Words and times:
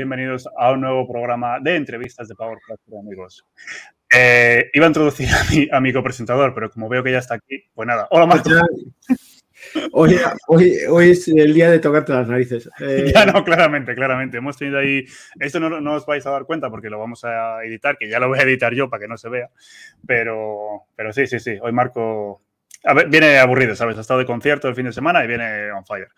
bienvenidos 0.00 0.48
a 0.56 0.72
un 0.72 0.80
nuevo 0.80 1.06
programa 1.06 1.60
de 1.60 1.76
entrevistas 1.76 2.26
de 2.26 2.34
Power 2.34 2.56
amigos. 2.98 3.44
Eh, 4.10 4.70
iba 4.72 4.86
a 4.86 4.88
introducir 4.88 5.28
a 5.28 5.44
mi, 5.50 5.68
a 5.70 5.78
mi 5.78 5.92
copresentador, 5.92 6.54
pero 6.54 6.70
como 6.70 6.88
veo 6.88 7.04
que 7.04 7.12
ya 7.12 7.18
está 7.18 7.34
aquí, 7.34 7.64
pues 7.74 7.86
nada. 7.86 8.08
Hola, 8.10 8.24
Marco. 8.24 8.48
Hoy, 9.92 10.18
hoy, 10.46 10.72
hoy, 10.88 11.10
es 11.10 11.28
el 11.28 11.52
día 11.52 11.70
de 11.70 11.80
tocarte 11.80 12.14
las 12.14 12.26
narices. 12.28 12.70
Eh, 12.80 13.12
ya 13.14 13.26
no, 13.26 13.44
claramente, 13.44 13.94
claramente. 13.94 14.38
Hemos 14.38 14.56
tenido 14.56 14.78
ahí. 14.78 15.04
Esto 15.38 15.60
no, 15.60 15.82
no, 15.82 15.94
os 15.96 16.06
vais 16.06 16.24
a 16.24 16.30
dar 16.30 16.46
cuenta 16.46 16.70
porque 16.70 16.88
lo 16.88 16.98
vamos 16.98 17.22
a 17.24 17.62
editar, 17.62 17.98
que 17.98 18.08
ya 18.08 18.18
lo 18.18 18.28
voy 18.28 18.38
a 18.38 18.42
editar 18.44 18.72
yo 18.72 18.88
para 18.88 19.02
que 19.02 19.08
no 19.08 19.18
se 19.18 19.28
vea. 19.28 19.50
Pero, 20.06 20.86
pero 20.96 21.12
sí, 21.12 21.26
sí, 21.26 21.38
sí. 21.40 21.58
Hoy 21.60 21.72
Marco 21.72 22.40
a 22.84 22.94
ver, 22.94 23.10
viene 23.10 23.38
aburrido, 23.38 23.76
¿sabes? 23.76 23.98
Ha 23.98 24.00
estado 24.00 24.20
de 24.20 24.26
concierto 24.26 24.66
el 24.66 24.74
fin 24.74 24.86
de 24.86 24.94
semana 24.94 25.22
y 25.22 25.28
viene 25.28 25.70
on 25.72 25.84
fire. 25.84 26.08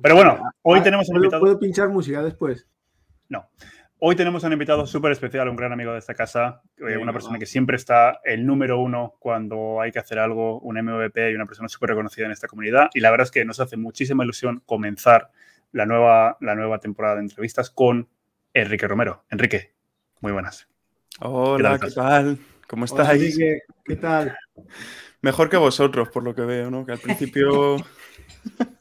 Pero 0.00 0.14
bueno, 0.14 0.38
hoy 0.62 0.78
ah, 0.78 0.82
tenemos 0.84 1.08
un 1.08 1.16
invitado. 1.16 1.40
¿Puedo 1.40 1.58
pinchar 1.58 1.88
música 1.88 2.22
después? 2.22 2.68
No. 3.32 3.48
Hoy 3.98 4.14
tenemos 4.14 4.44
un 4.44 4.52
invitado 4.52 4.86
súper 4.86 5.12
especial, 5.12 5.48
un 5.48 5.56
gran 5.56 5.72
amigo 5.72 5.92
de 5.92 6.00
esta 6.00 6.12
casa, 6.12 6.60
eh, 6.76 6.98
una 6.98 7.14
persona 7.14 7.38
que 7.38 7.46
siempre 7.46 7.76
está 7.76 8.20
el 8.24 8.44
número 8.44 8.78
uno 8.78 9.14
cuando 9.18 9.80
hay 9.80 9.90
que 9.90 10.00
hacer 10.00 10.18
algo, 10.18 10.60
un 10.60 10.76
MVP 10.76 11.30
y 11.30 11.34
una 11.34 11.46
persona 11.46 11.66
súper 11.70 11.90
reconocida 11.90 12.26
en 12.26 12.32
esta 12.32 12.46
comunidad. 12.46 12.90
Y 12.92 13.00
la 13.00 13.10
verdad 13.10 13.24
es 13.24 13.30
que 13.30 13.46
nos 13.46 13.58
hace 13.58 13.78
muchísima 13.78 14.22
ilusión 14.22 14.62
comenzar 14.66 15.30
la 15.70 15.86
nueva, 15.86 16.36
la 16.40 16.54
nueva 16.54 16.78
temporada 16.78 17.14
de 17.14 17.22
entrevistas 17.22 17.70
con 17.70 18.06
Enrique 18.52 18.86
Romero. 18.86 19.24
Enrique, 19.30 19.72
muy 20.20 20.32
buenas. 20.32 20.68
Hola, 21.20 21.78
¿qué 21.78 21.90
tal? 21.90 22.38
¿Cómo 22.68 22.84
estáis? 22.84 23.22
Enrique, 23.22 23.62
¿qué 23.82 23.96
tal? 23.96 24.36
Mejor 25.22 25.48
que 25.48 25.56
vosotros, 25.56 26.10
por 26.10 26.22
lo 26.22 26.34
que 26.34 26.42
veo, 26.42 26.70
¿no? 26.70 26.84
Que 26.84 26.92
al 26.92 26.98
principio 26.98 27.76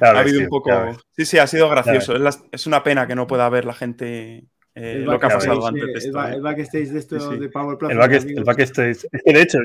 ha 0.00 0.18
habido 0.18 0.40
un 0.40 0.48
poco... 0.48 0.70
Sí, 1.10 1.24
sí, 1.24 1.38
ha 1.38 1.46
sido 1.46 1.68
gracioso. 1.68 2.14
Es, 2.52 2.66
una 2.66 2.82
pena 2.82 3.06
que 3.06 3.14
no 3.14 3.26
pueda 3.26 3.48
ver 3.48 3.64
la 3.64 3.74
gente 3.74 4.46
eh, 4.78 4.98
lo 4.98 5.18
que 5.18 5.24
ha 5.24 5.30
pasado 5.30 5.66
antes 5.66 5.86
de 5.86 5.92
esto. 5.92 6.26
El, 6.26 6.42
backstage 6.42 6.88
de 6.88 6.98
esto 6.98 7.30
de 7.30 7.48
Power 7.48 7.78
Plus. 7.78 7.90
El, 7.90 8.44
backstage. 8.44 9.06
Es 9.10 9.22
que 9.24 9.32
de 9.32 9.40
hecho, 9.40 9.58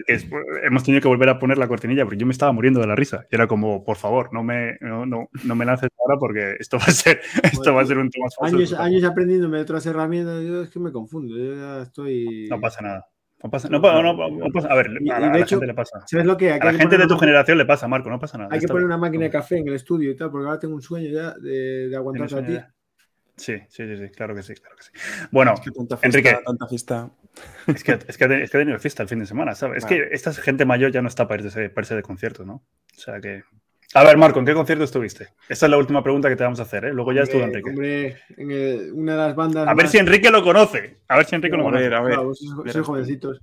hemos 0.63 0.83
tenido 0.85 1.01
que 1.01 1.09
volver 1.09 1.27
a 1.27 1.37
poner 1.37 1.57
la 1.57 1.67
cortinilla 1.67 2.05
porque 2.05 2.17
yo 2.17 2.25
me 2.25 2.31
estaba 2.31 2.53
muriendo 2.53 2.79
de 2.79 2.87
la 2.87 2.95
risa. 2.95 3.25
Y 3.29 3.35
era 3.35 3.45
como, 3.45 3.83
por 3.83 3.97
favor, 3.97 4.29
no 4.31 4.41
me, 4.41 4.77
no, 4.79 5.05
no, 5.05 5.27
me 5.55 5.65
lances 5.65 5.89
ahora 5.99 6.17
porque 6.17 6.55
esto 6.59 6.77
va 6.77 6.85
a 6.85 6.91
ser, 6.91 7.19
esto 7.43 7.73
va 7.73 7.81
a 7.81 7.85
ser 7.85 7.97
un 7.97 8.09
tema 8.09 8.27
falso. 8.39 8.55
Años, 8.55 8.73
años 8.73 9.03
aprendiéndome 9.03 9.59
otras 9.59 9.85
herramientas, 9.85 10.41
yo 10.45 10.63
es 10.63 10.69
que 10.69 10.79
me 10.79 10.93
confundo. 10.93 11.37
Yo 11.37 11.55
ya 11.55 11.81
estoy... 11.81 12.47
No 12.49 12.61
pasa 12.61 12.81
nada. 12.81 13.05
No 13.43 13.49
pasa, 13.49 13.69
no, 13.69 13.81
pasa, 13.81 14.67
a 14.67 14.75
ver, 14.75 14.87
a, 15.11 15.19
la, 15.19 15.45
gente 15.45 15.65
le 15.65 15.73
pasa. 15.73 16.03
¿sabes 16.05 16.25
lo 16.25 16.37
que? 16.37 16.51
a 16.51 16.63
la 16.63 16.73
gente 16.73 16.97
de 16.97 17.07
tu 17.07 17.17
generación 17.17 17.57
le 17.57 17.65
pasa, 17.65 17.87
Marco, 17.87 18.09
no 18.09 18.19
pasa 18.19 18.37
nada. 18.37 18.49
Hay 18.51 18.59
que 18.59 18.67
poner 18.67 18.85
una 18.85 18.97
máquina 18.97 19.23
de 19.23 19.31
café 19.31 19.57
en 19.57 19.67
el 19.67 19.73
estudio 19.73 20.11
y 20.11 20.15
tal, 20.15 20.29
porque 20.29 20.47
ahora 20.47 20.59
tengo 20.59 20.75
un 20.75 20.81
sueño 20.81 21.09
ya 21.09 21.33
de, 21.39 21.89
de 21.89 21.95
aguantar 21.95 22.31
a 22.33 22.45
ti. 22.45 22.59
Sí, 23.37 23.57
sí, 23.69 23.87
sí, 23.87 23.97
sí, 23.97 24.09
claro 24.09 24.35
que 24.35 24.43
sí, 24.43 24.53
claro 24.53 24.75
que 24.75 24.83
sí. 24.83 24.91
Bueno, 25.31 25.55
es 25.55 25.61
que 25.61 25.71
tanta 25.71 25.97
fiesta, 25.97 26.19
Enrique. 26.19 26.43
Tanta 26.45 26.67
fiesta. 26.67 27.09
Es 27.65 27.83
que, 27.83 27.93
es, 27.93 28.17
que, 28.17 28.43
es 28.43 28.51
que 28.51 28.57
ha 28.57 28.59
tenido 28.59 28.77
fiesta 28.77 29.01
el 29.01 29.09
fin 29.09 29.19
de 29.19 29.25
semana, 29.25 29.55
¿sabes? 29.55 29.83
Es 29.83 29.85
que 29.85 30.09
esta 30.11 30.31
gente 30.33 30.65
mayor 30.65 30.91
ya 30.91 31.01
no 31.01 31.07
está 31.07 31.27
para 31.27 31.41
irse, 31.41 31.69
para 31.69 31.83
irse 31.83 31.95
de 31.95 32.03
conciertos, 32.03 32.45
¿no? 32.45 32.53
O 32.53 32.99
sea 32.99 33.19
que 33.19 33.43
a 33.93 34.03
ver, 34.03 34.17
Marco, 34.17 34.39
¿en 34.39 34.45
qué 34.45 34.53
concierto 34.53 34.83
estuviste? 34.83 35.29
Esta 35.49 35.65
es 35.65 35.69
la 35.69 35.77
última 35.77 36.01
pregunta 36.03 36.29
que 36.29 36.35
te 36.35 36.43
vamos 36.43 36.59
a 36.59 36.63
hacer, 36.63 36.85
¿eh? 36.85 36.93
Luego 36.93 37.11
ya 37.11 37.23
estuvo 37.23 37.41
Enrique. 37.41 37.69
Hombre, 37.69 38.17
en 38.37 38.93
una 38.93 39.13
de 39.13 39.17
las 39.17 39.35
bandas. 39.35 39.67
A 39.67 39.73
ver 39.73 39.87
si 39.87 39.97
Enrique 39.97 40.31
lo 40.31 40.43
conoce. 40.43 41.01
A 41.07 41.17
ver 41.17 41.25
si 41.25 41.35
Enrique 41.35 41.57
lo 41.57 41.63
conoce. 41.63 41.85
A 41.85 42.01
ver, 42.01 42.13
a 42.15 42.23
ver. 42.23 42.35
sois, 42.35 42.85
jovencitos. 42.85 43.41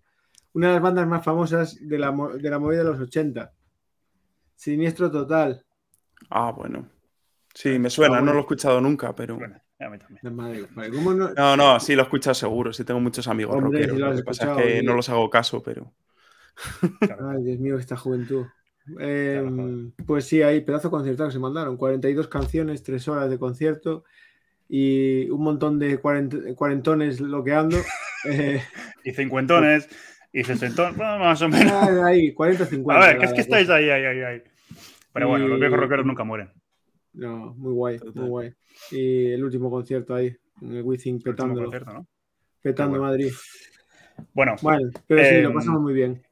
Una 0.55 0.69
de 0.69 0.73
las 0.75 0.83
bandas 0.83 1.07
más 1.07 1.25
famosas 1.25 1.77
de 1.81 1.99
la, 1.99 2.15
de 2.41 2.51
la 2.51 2.59
movida 2.59 2.79
de 2.79 2.85
los 2.85 3.01
80. 3.01 3.53
Siniestro 4.57 5.11
Total. 5.11 5.65
Ah, 6.31 6.51
bueno. 6.51 6.89
Sí, 7.55 7.79
me 7.79 7.91
suena, 7.91 8.21
no 8.21 8.33
lo 8.33 8.39
he 8.39 8.43
escuchado 8.43 8.81
nunca, 8.81 9.15
pero. 9.15 9.37
Bueno, 9.37 9.61
a 9.81 9.89
mí 9.89 9.99
también. 9.99 11.35
no... 11.37 11.57
no... 11.57 11.81
sí 11.81 11.95
lo 11.95 12.03
he 12.03 12.05
escuchado 12.05 12.35
seguro. 12.35 12.73
Sí, 12.73 12.85
tengo 12.85 13.01
muchos 13.01 13.27
amigos 13.29 13.57
Hombre, 13.57 13.87
rockeros. 13.87 13.99
lo, 13.99 14.17
que 14.17 14.23
pasa 14.23 14.53
es 14.53 14.57
que 14.57 14.83
no 14.83 14.95
los 14.95 15.09
hago 15.09 15.29
caso, 15.29 15.63
pero. 15.63 15.93
Ay, 17.01 17.43
Dios 17.43 17.59
mío, 17.59 17.79
esta 17.79 17.97
juventud. 17.97 18.47
Em, 18.99 19.93
pues 20.07 20.25
sí, 20.27 20.43
hay 20.43 20.61
pedazo 20.61 20.91
concierto 20.91 21.27
que 21.27 21.33
se 21.33 21.39
mandaron. 21.39 21.77
42 21.77 22.29
canciones, 22.29 22.83
3 22.83 23.09
horas 23.09 23.31
de 23.31 23.39
concierto 23.39 24.05
y 24.69 25.29
un 25.31 25.43
montón 25.43 25.79
de 25.79 25.99
cuarentones 25.99 27.21
loqueando. 27.21 27.77
Eh, 28.25 28.61
y 29.05 29.13
cincuentones 29.13 29.89
y 30.33 30.43
sesentones, 30.43 30.97
más 30.97 31.41
o 31.41 31.49
menos. 31.49 31.73
Ahí, 32.05 32.35
40, 32.35 32.67
50. 32.67 33.01
A 33.01 33.07
ver, 33.07 33.19
que 33.19 33.27
es 33.27 33.33
que 33.33 33.41
estáis 33.43 33.71
ahí, 33.71 33.89
ahí, 33.89 34.05
ahí, 34.05 34.21
ahí. 34.21 34.43
Pero 35.13 35.29
bueno, 35.29 35.47
los 35.47 35.61
viejos 35.61 35.79
rockeros 35.79 36.05
nunca 36.05 36.25
mueren. 36.25 36.51
No, 37.13 37.55
muy 37.55 37.73
guay, 37.73 38.01
muy 38.15 38.29
guay. 38.29 38.55
Y 38.91 39.27
el 39.31 39.45
último 39.45 39.71
concierto 39.71 40.17
ahí, 40.17 40.37
en 40.61 40.73
el 40.73 40.83
Wizzing, 40.83 41.23
petando. 41.23 41.63
¿no? 41.63 42.07
Petando 42.61 43.01
Madrid. 43.01 43.33
Bueno, 44.35 44.57
bueno 44.63 44.91
pero 45.07 45.25
sí, 45.25 45.41
lo 45.41 45.49
em, 45.51 45.55
pasamos 45.55 45.81
muy 45.81 45.95
bien. 45.95 46.23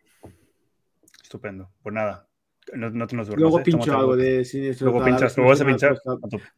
Estupendo. 1.23 1.71
Pues 1.83 1.95
nada, 1.95 2.26
no, 2.75 2.91
no 2.91 3.07
te 3.07 3.17
nos 3.17 3.27
duermas. 3.27 3.43
Luego 3.43 3.61
¿eh? 3.61 3.63
pincho 3.63 3.97
algo 3.97 4.17
de 4.17 4.45
siniestro. 4.45 4.91
Luego 4.91 5.05
pinchas, 5.05 5.37
luego 5.37 5.51
vas 5.51 5.61
a 5.61 5.67
pinchar. 5.67 6.01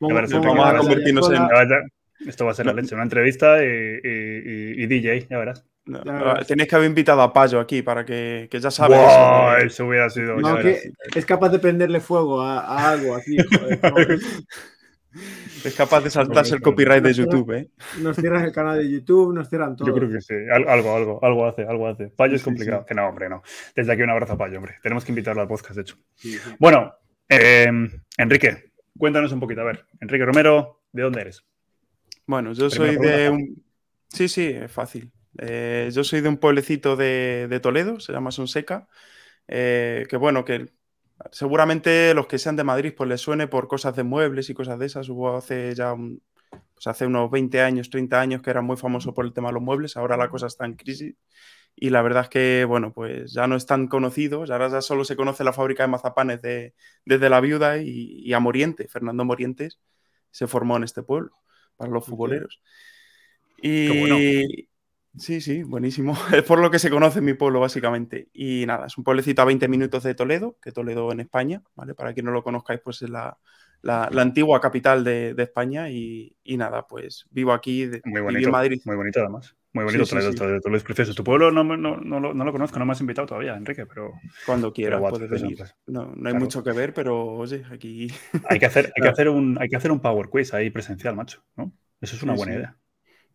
Vamos, 0.00 0.32
a 0.32 0.78
convertirnos 0.78 1.30
en. 1.30 1.42
Esto 2.26 2.44
va 2.44 2.50
a 2.50 2.54
ser 2.54 2.66
la 2.66 2.72
leche, 2.74 2.94
una 2.94 3.04
entrevista 3.04 3.62
y, 3.62 4.86
DJ, 4.86 5.26
ya 5.30 5.38
verás. 5.38 5.64
tenéis 6.46 6.68
que 6.68 6.76
haber 6.76 6.88
invitado 6.88 7.22
a 7.22 7.32
Payo 7.32 7.60
aquí 7.60 7.82
para 7.82 8.04
que, 8.04 8.48
que 8.50 8.60
ya 8.60 8.70
sabes. 8.70 8.98
Wow, 8.98 9.64
eso, 9.64 9.86
hubiera 9.86 10.10
sido. 10.10 10.36
es 11.14 11.26
capaz 11.26 11.50
de 11.50 11.58
prenderle 11.58 12.00
fuego 12.00 12.40
a, 12.42 12.90
algo 12.90 13.14
aquí. 13.14 13.36
Es 15.64 15.74
capaz 15.74 16.00
de 16.02 16.10
saltarse 16.10 16.54
el 16.54 16.60
copyright 16.60 17.02
de 17.02 17.12
YouTube, 17.12 17.52
¿eh? 17.52 17.70
Nos 18.00 18.16
cierran 18.16 18.44
el 18.44 18.52
canal 18.52 18.78
de 18.78 18.90
YouTube, 18.90 19.34
nos 19.34 19.48
cierran 19.48 19.76
todo. 19.76 19.88
Yo 19.88 19.94
creo 19.94 20.10
que 20.10 20.20
sí. 20.20 20.34
Algo, 20.50 20.92
algo, 20.92 21.20
algo 21.22 21.46
hace, 21.46 21.62
algo 21.62 21.88
hace. 21.88 22.08
Payo 22.08 22.36
es 22.36 22.42
complicado. 22.42 22.84
Que 22.84 22.94
no, 22.94 23.08
hombre, 23.08 23.28
no. 23.28 23.42
Desde 23.74 23.92
aquí 23.92 24.02
un 24.02 24.10
abrazo 24.10 24.34
a 24.34 24.38
Payo, 24.38 24.58
hombre. 24.58 24.76
Tenemos 24.82 25.04
que 25.04 25.12
invitarlo 25.12 25.42
al 25.42 25.48
podcast, 25.48 25.76
de 25.76 25.82
hecho. 25.82 25.96
Bueno, 26.58 26.94
eh, 27.28 27.70
Enrique, 28.16 28.72
cuéntanos 28.96 29.32
un 29.32 29.40
poquito. 29.40 29.60
A 29.60 29.64
ver, 29.64 29.86
Enrique 30.00 30.24
Romero, 30.24 30.82
¿de 30.92 31.02
dónde 31.02 31.20
eres? 31.20 31.44
Bueno, 32.26 32.52
yo 32.52 32.68
soy 32.70 32.96
de 32.96 33.30
un... 33.30 33.64
Sí, 34.08 34.28
sí, 34.28 34.46
es 34.46 34.70
fácil. 34.70 35.10
Eh, 35.38 35.88
yo 35.92 36.04
soy 36.04 36.20
de 36.20 36.28
un 36.28 36.38
pueblecito 36.38 36.96
de, 36.96 37.58
Toledo, 37.62 38.00
se 38.00 38.12
llama 38.12 38.30
Sonseca, 38.30 38.88
eh, 39.46 40.06
que 40.08 40.16
bueno, 40.16 40.44
que 40.44 40.72
seguramente 41.32 42.14
los 42.14 42.26
que 42.26 42.38
sean 42.38 42.56
de 42.56 42.64
Madrid 42.64 42.94
pues 42.96 43.08
les 43.08 43.20
suene 43.20 43.48
por 43.48 43.68
cosas 43.68 43.94
de 43.96 44.04
muebles 44.04 44.50
y 44.50 44.54
cosas 44.54 44.78
de 44.78 44.86
esas. 44.86 45.08
Hubo 45.08 45.36
hace 45.36 45.74
ya 45.74 45.94
pues 45.94 46.86
hace 46.86 47.06
unos 47.06 47.30
20 47.30 47.60
años, 47.60 47.90
30 47.90 48.20
años 48.20 48.42
que 48.42 48.50
era 48.50 48.62
muy 48.62 48.76
famoso 48.76 49.14
por 49.14 49.24
el 49.26 49.32
tema 49.32 49.48
de 49.48 49.54
los 49.54 49.62
muebles, 49.62 49.96
ahora 49.96 50.16
la 50.16 50.30
cosa 50.30 50.46
está 50.46 50.64
en 50.64 50.74
crisis 50.74 51.16
y 51.80 51.90
la 51.90 52.02
verdad 52.02 52.24
es 52.24 52.28
que, 52.28 52.64
bueno, 52.64 52.92
pues 52.92 53.32
ya 53.32 53.46
no 53.46 53.56
es 53.56 53.66
tan 53.66 53.86
conocido, 53.86 54.40
ahora 54.40 54.68
ya 54.68 54.80
solo 54.80 55.04
se 55.04 55.16
conoce 55.16 55.44
la 55.44 55.52
fábrica 55.52 55.84
de 55.84 55.88
mazapanes 55.88 56.42
de, 56.42 56.74
desde 57.04 57.30
La 57.30 57.40
Viuda 57.40 57.78
y, 57.78 58.20
y 58.24 58.32
a 58.32 58.40
Moriente, 58.40 58.88
Fernando 58.88 59.24
Morientes 59.24 59.78
se 60.30 60.46
formó 60.46 60.76
en 60.76 60.84
este 60.84 61.02
pueblo 61.02 61.32
para 61.76 61.90
los 61.90 62.04
futboleros. 62.04 62.60
Y, 63.62 64.68
Sí, 65.16 65.40
sí, 65.40 65.62
buenísimo. 65.62 66.14
Es 66.34 66.44
por 66.44 66.60
lo 66.60 66.70
que 66.70 66.78
se 66.78 66.90
conoce 66.90 67.20
mi 67.20 67.34
pueblo, 67.34 67.60
básicamente. 67.60 68.28
Y 68.32 68.66
nada, 68.66 68.86
es 68.86 68.98
un 68.98 69.04
pueblecito 69.04 69.42
a 69.42 69.46
20 69.46 69.68
minutos 69.68 70.02
de 70.02 70.14
Toledo, 70.14 70.56
que 70.62 70.72
Toledo 70.72 71.10
en 71.12 71.20
España, 71.20 71.62
¿vale? 71.74 71.94
Para 71.94 72.12
quien 72.12 72.26
no 72.26 72.32
lo 72.32 72.42
conozcáis, 72.42 72.80
pues 72.82 73.02
es 73.02 73.10
la, 73.10 73.38
antigua 73.84 74.60
capital 74.60 75.04
de, 75.04 75.34
España. 75.38 75.90
Y, 75.90 76.36
nada, 76.44 76.86
pues 76.86 77.26
vivo 77.30 77.52
aquí, 77.52 77.90
muy 78.04 78.20
bonito, 78.20 78.46
en 78.46 78.52
Madrid. 78.52 78.80
Muy 78.84 78.96
bonito, 78.96 79.20
además. 79.20 79.54
Muy 79.72 79.84
bonito 79.84 80.06
Toledo, 80.06 80.32
Toledo, 80.34 80.76
es 80.76 80.82
precioso. 80.82 81.14
Tu 81.14 81.22
pueblo 81.22 81.50
no, 81.50 81.62
no, 81.62 81.76
no, 81.76 82.44
lo 82.44 82.52
conozco, 82.52 82.78
no 82.78 82.86
me 82.86 82.92
has 82.92 83.00
invitado 83.00 83.26
todavía, 83.26 83.54
Enrique, 83.54 83.86
pero... 83.86 84.12
Cuando 84.46 84.72
quieras 84.72 85.00
puedes 85.00 85.28
venir. 85.28 85.58
No, 85.86 86.14
hay 86.24 86.34
mucho 86.34 86.64
que 86.64 86.72
ver, 86.72 86.94
pero 86.94 87.26
oye, 87.26 87.64
aquí... 87.70 88.10
Hay 88.48 88.58
que 88.58 88.66
hacer, 88.66 88.92
hay 88.96 89.02
que 89.02 89.08
hacer, 89.08 89.28
un, 89.28 89.58
hay 89.60 89.68
que 89.68 89.76
hacer 89.76 89.92
un 89.92 90.00
Power 90.00 90.28
Quiz 90.28 90.54
ahí 90.54 90.70
presencial, 90.70 91.14
macho, 91.14 91.44
¿no? 91.54 91.72
Eso 92.00 92.16
es 92.16 92.22
una 92.22 92.34
buena 92.34 92.54
idea. 92.54 92.76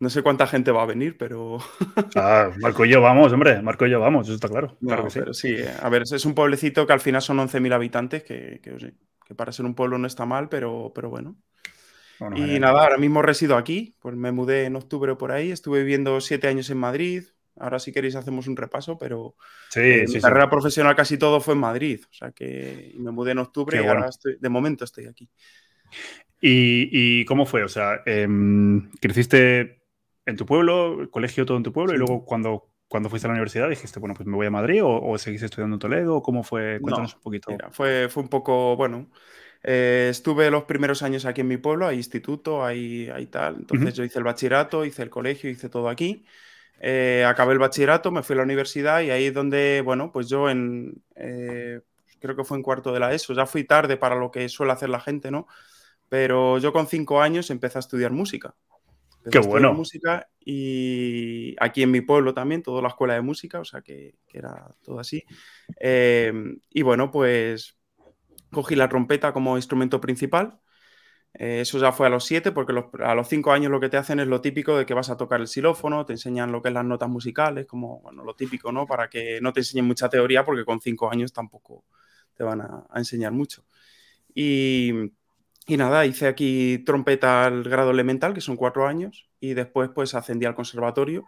No 0.00 0.10
sé 0.10 0.22
cuánta 0.22 0.46
gente 0.46 0.72
va 0.72 0.82
a 0.82 0.86
venir, 0.86 1.16
pero. 1.16 1.58
ah, 2.16 2.50
Marco 2.60 2.84
y 2.84 2.90
yo 2.90 3.00
vamos, 3.00 3.32
hombre. 3.32 3.62
Marco 3.62 3.86
y 3.86 3.90
yo 3.90 4.00
vamos, 4.00 4.26
eso 4.26 4.34
está 4.34 4.48
claro. 4.48 4.76
claro 4.84 5.04
que 5.04 5.34
sí. 5.34 5.52
Eh, 5.52 5.72
a 5.80 5.88
ver, 5.88 6.02
es 6.02 6.24
un 6.24 6.34
pueblecito 6.34 6.86
que 6.86 6.92
al 6.92 7.00
final 7.00 7.22
son 7.22 7.38
11.000 7.38 7.72
habitantes, 7.72 8.24
que, 8.24 8.60
que, 8.62 9.34
para 9.34 9.52
ser 9.52 9.66
un 9.66 9.74
pueblo 9.74 9.98
no 9.98 10.06
está 10.06 10.26
mal, 10.26 10.48
pero, 10.48 10.92
pero 10.94 11.10
bueno. 11.10 11.36
y 12.34 12.58
nada, 12.58 12.82
ahora 12.82 12.98
mismo 12.98 13.22
resido 13.22 13.56
aquí, 13.56 13.94
pues 14.00 14.16
me 14.16 14.32
mudé 14.32 14.64
en 14.64 14.76
octubre 14.76 15.14
por 15.14 15.32
ahí, 15.32 15.50
estuve 15.50 15.80
viviendo 15.80 16.20
siete 16.20 16.48
años 16.48 16.70
en 16.70 16.78
Madrid. 16.78 17.24
Ahora, 17.56 17.78
si 17.78 17.92
queréis, 17.92 18.16
hacemos 18.16 18.48
un 18.48 18.56
repaso, 18.56 18.98
pero 18.98 19.36
sí, 19.70 19.80
eh, 19.80 20.04
mi 20.08 20.20
carrera 20.20 20.50
profesional 20.50 20.96
casi 20.96 21.18
todo 21.18 21.40
fue 21.40 21.54
en 21.54 21.60
Madrid. 21.60 22.00
O 22.10 22.12
sea 22.12 22.32
que 22.32 22.92
me 22.98 23.12
mudé 23.12 23.30
en 23.30 23.38
octubre 23.38 23.80
y 23.80 23.86
ahora 23.86 24.08
estoy, 24.08 24.38
de 24.40 24.48
momento 24.48 24.84
estoy 24.84 25.06
aquí. 25.06 25.30
¿Y, 26.40 27.24
cómo 27.24 27.46
fue? 27.46 27.62
O 27.62 27.68
sea, 27.68 28.02
em, 28.04 28.90
¿creciste 29.00 29.83
en 30.26 30.36
tu 30.36 30.46
pueblo, 30.46 31.08
colegio 31.10 31.46
todo 31.46 31.56
en 31.56 31.62
tu 31.62 31.72
pueblo, 31.72 31.94
y 31.94 31.98
luego 31.98 32.24
cuando, 32.24 32.70
cuando 32.88 33.10
fuiste 33.10 33.26
a 33.26 33.30
la 33.30 33.34
universidad 33.34 33.68
dijiste, 33.68 34.00
bueno, 34.00 34.14
pues 34.14 34.26
me 34.26 34.36
voy 34.36 34.46
a 34.46 34.50
Madrid 34.50 34.82
o, 34.84 35.00
o 35.02 35.18
seguís 35.18 35.42
estudiando 35.42 35.76
en 35.76 35.80
Toledo, 35.80 36.22
¿cómo 36.22 36.42
fue? 36.42 36.80
Cuéntanos 36.80 37.14
un 37.14 37.20
poquito. 37.20 37.50
fue, 37.72 38.08
fue 38.08 38.22
un 38.22 38.28
poco, 38.28 38.76
bueno, 38.76 39.10
Eh, 39.66 40.08
estuve 40.10 40.50
los 40.50 40.64
primeros 40.64 41.02
años 41.02 41.24
aquí 41.24 41.40
en 41.40 41.48
mi 41.48 41.56
pueblo, 41.56 41.86
hay 41.86 41.96
instituto, 41.96 42.64
hay, 42.64 43.08
hay 43.08 43.26
tal. 43.28 43.56
Entonces 43.56 43.94
yo 43.94 44.04
hice 44.04 44.18
el 44.18 44.24
bachillerato, 44.24 44.84
hice 44.84 45.02
el 45.02 45.10
colegio, 45.10 45.48
hice 45.50 45.70
todo 45.70 45.88
aquí. 45.88 46.26
Eh, 46.80 47.24
acabé 47.26 47.54
el 47.54 47.58
bachillerato, 47.58 48.10
me 48.10 48.22
fui 48.22 48.34
a 48.34 48.38
la 48.38 48.42
universidad 48.44 49.00
y 49.02 49.10
ahí 49.10 49.26
es 49.26 49.34
donde, 49.34 49.80
bueno, 49.82 50.12
pues 50.12 50.28
yo 50.28 50.50
en, 50.50 51.02
eh, 51.16 51.80
creo 52.20 52.36
que 52.36 52.44
fue 52.44 52.58
en 52.58 52.62
cuarto 52.62 52.92
de 52.92 53.00
la 53.00 53.14
ESO, 53.14 53.32
ya 53.34 53.46
fui 53.46 53.64
tarde 53.64 53.96
para 53.96 54.16
lo 54.16 54.30
que 54.30 54.48
suele 54.50 54.72
hacer 54.72 54.90
la 54.90 55.00
gente, 55.00 55.30
¿no? 55.30 55.46
Pero 56.08 56.58
yo 56.58 56.72
con 56.72 56.86
cinco 56.86 57.22
años 57.22 57.50
empecé 57.50 57.78
a 57.78 57.80
estudiar 57.80 58.12
música. 58.12 58.54
Qué 59.30 59.38
bueno. 59.38 59.72
música 59.72 60.28
y 60.38 61.56
aquí 61.58 61.82
en 61.82 61.90
mi 61.90 62.00
pueblo 62.02 62.34
también, 62.34 62.62
toda 62.62 62.82
la 62.82 62.88
escuela 62.88 63.14
de 63.14 63.22
música, 63.22 63.60
o 63.60 63.64
sea 63.64 63.80
que, 63.80 64.16
era 64.32 64.68
todo 64.82 65.00
así. 65.00 65.24
y 65.80 66.82
bueno, 66.82 67.10
pues 67.10 67.78
cogí 68.50 68.74
la 68.74 68.88
trompeta 68.88 69.32
como 69.32 69.56
instrumento 69.56 70.00
principal. 70.00 70.60
Eh, 71.34 71.62
eso 71.62 71.78
ya 71.78 71.90
fue 71.92 72.06
a 72.06 72.10
los 72.10 72.24
siete, 72.24 72.52
porque 72.52 72.72
a 73.00 73.14
los 73.14 73.28
cinco 73.28 73.52
años 73.52 73.70
lo 73.70 73.80
que 73.80 73.88
te 73.88 73.96
hacen 73.96 74.20
es 74.20 74.28
lo 74.28 74.40
típico 74.40 74.78
de 74.78 74.86
que 74.86 74.94
vas 74.94 75.10
a 75.10 75.16
tocar 75.16 75.40
el 75.40 75.48
xilófono, 75.48 76.06
te 76.06 76.12
enseñan 76.12 76.52
lo 76.52 76.62
que 76.62 76.68
es 76.68 76.74
las 76.74 76.84
notas 76.84 77.08
musicales, 77.08 77.66
como 77.66 78.00
bueno, 78.00 78.24
lo 78.24 78.34
típico, 78.34 78.70
¿no? 78.70 78.86
Para 78.86 79.08
que 79.08 79.40
no 79.40 79.52
te 79.52 79.60
enseñen 79.60 79.84
mucha 79.84 80.08
teoría, 80.08 80.44
porque 80.44 80.64
con 80.64 80.80
cinco 80.80 81.10
años 81.10 81.32
tampoco 81.32 81.84
te 82.34 82.44
van 82.44 82.60
a, 82.60 82.86
enseñar 82.94 83.32
mucho. 83.32 83.64
Y, 84.34 84.92
y, 85.66 85.76
nada, 85.76 86.06
hice 86.06 86.26
aquí 86.26 86.78
trompeta 86.84 87.46
al 87.46 87.64
grado 87.64 87.90
elemental, 87.90 88.34
que 88.34 88.40
son 88.40 88.56
cuatro 88.56 88.86
años, 88.86 89.28
y 89.40 89.54
después 89.54 89.90
pues 89.94 90.14
ascendí 90.14 90.46
al 90.46 90.54
conservatorio, 90.54 91.24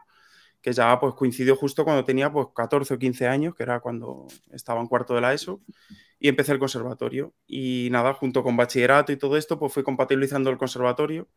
que 0.60 0.72
ya 0.72 0.98
pues 0.98 1.14
coincidió 1.14 1.56
justo 1.56 1.84
cuando 1.84 2.04
tenía 2.04 2.32
pues 2.32 2.48
14 2.54 2.94
o 2.94 2.98
15 2.98 3.28
años, 3.28 3.54
que 3.54 3.62
era 3.62 3.80
cuando 3.80 4.26
estaba 4.52 4.80
en 4.80 4.88
cuarto 4.88 5.14
de 5.14 5.20
la 5.20 5.32
ESO 5.32 5.60
y 6.18 6.28
empecé 6.28 6.52
el 6.52 6.58
conservatorio. 6.58 7.34
Y 7.46 7.88
nada, 7.90 8.14
junto 8.14 8.42
con 8.42 8.56
bachillerato 8.56 9.12
y 9.12 9.16
todo 9.16 9.36
esto, 9.36 9.58
pues 9.58 9.72
fui 9.72 9.82
compatibilizando 9.82 10.50
el 10.50 10.58
conservatorio, 10.58 11.28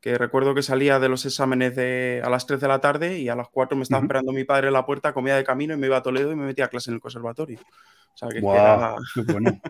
que 0.00 0.16
recuerdo 0.18 0.54
que 0.54 0.62
salía 0.62 1.00
de 1.00 1.08
los 1.08 1.26
exámenes 1.26 1.74
de, 1.74 2.22
a 2.24 2.30
las 2.30 2.46
3 2.46 2.60
de 2.60 2.68
la 2.68 2.80
tarde 2.80 3.18
y 3.18 3.28
a 3.28 3.34
las 3.34 3.48
4 3.48 3.76
me 3.76 3.82
estaba 3.82 4.02
esperando 4.02 4.32
mi 4.32 4.44
padre 4.44 4.68
en 4.68 4.74
la 4.74 4.86
puerta, 4.86 5.12
comía 5.12 5.36
de 5.36 5.44
camino 5.44 5.74
y 5.74 5.78
me 5.78 5.88
iba 5.88 5.96
a 5.96 6.02
Toledo 6.02 6.32
y 6.32 6.36
me 6.36 6.46
metía 6.46 6.66
a 6.66 6.68
clase 6.68 6.90
en 6.90 6.94
el 6.94 7.00
conservatorio. 7.00 7.58
O 8.14 8.16
sea, 8.16 8.28
que, 8.28 8.38
era... 8.38 8.94
bueno. 9.32 9.60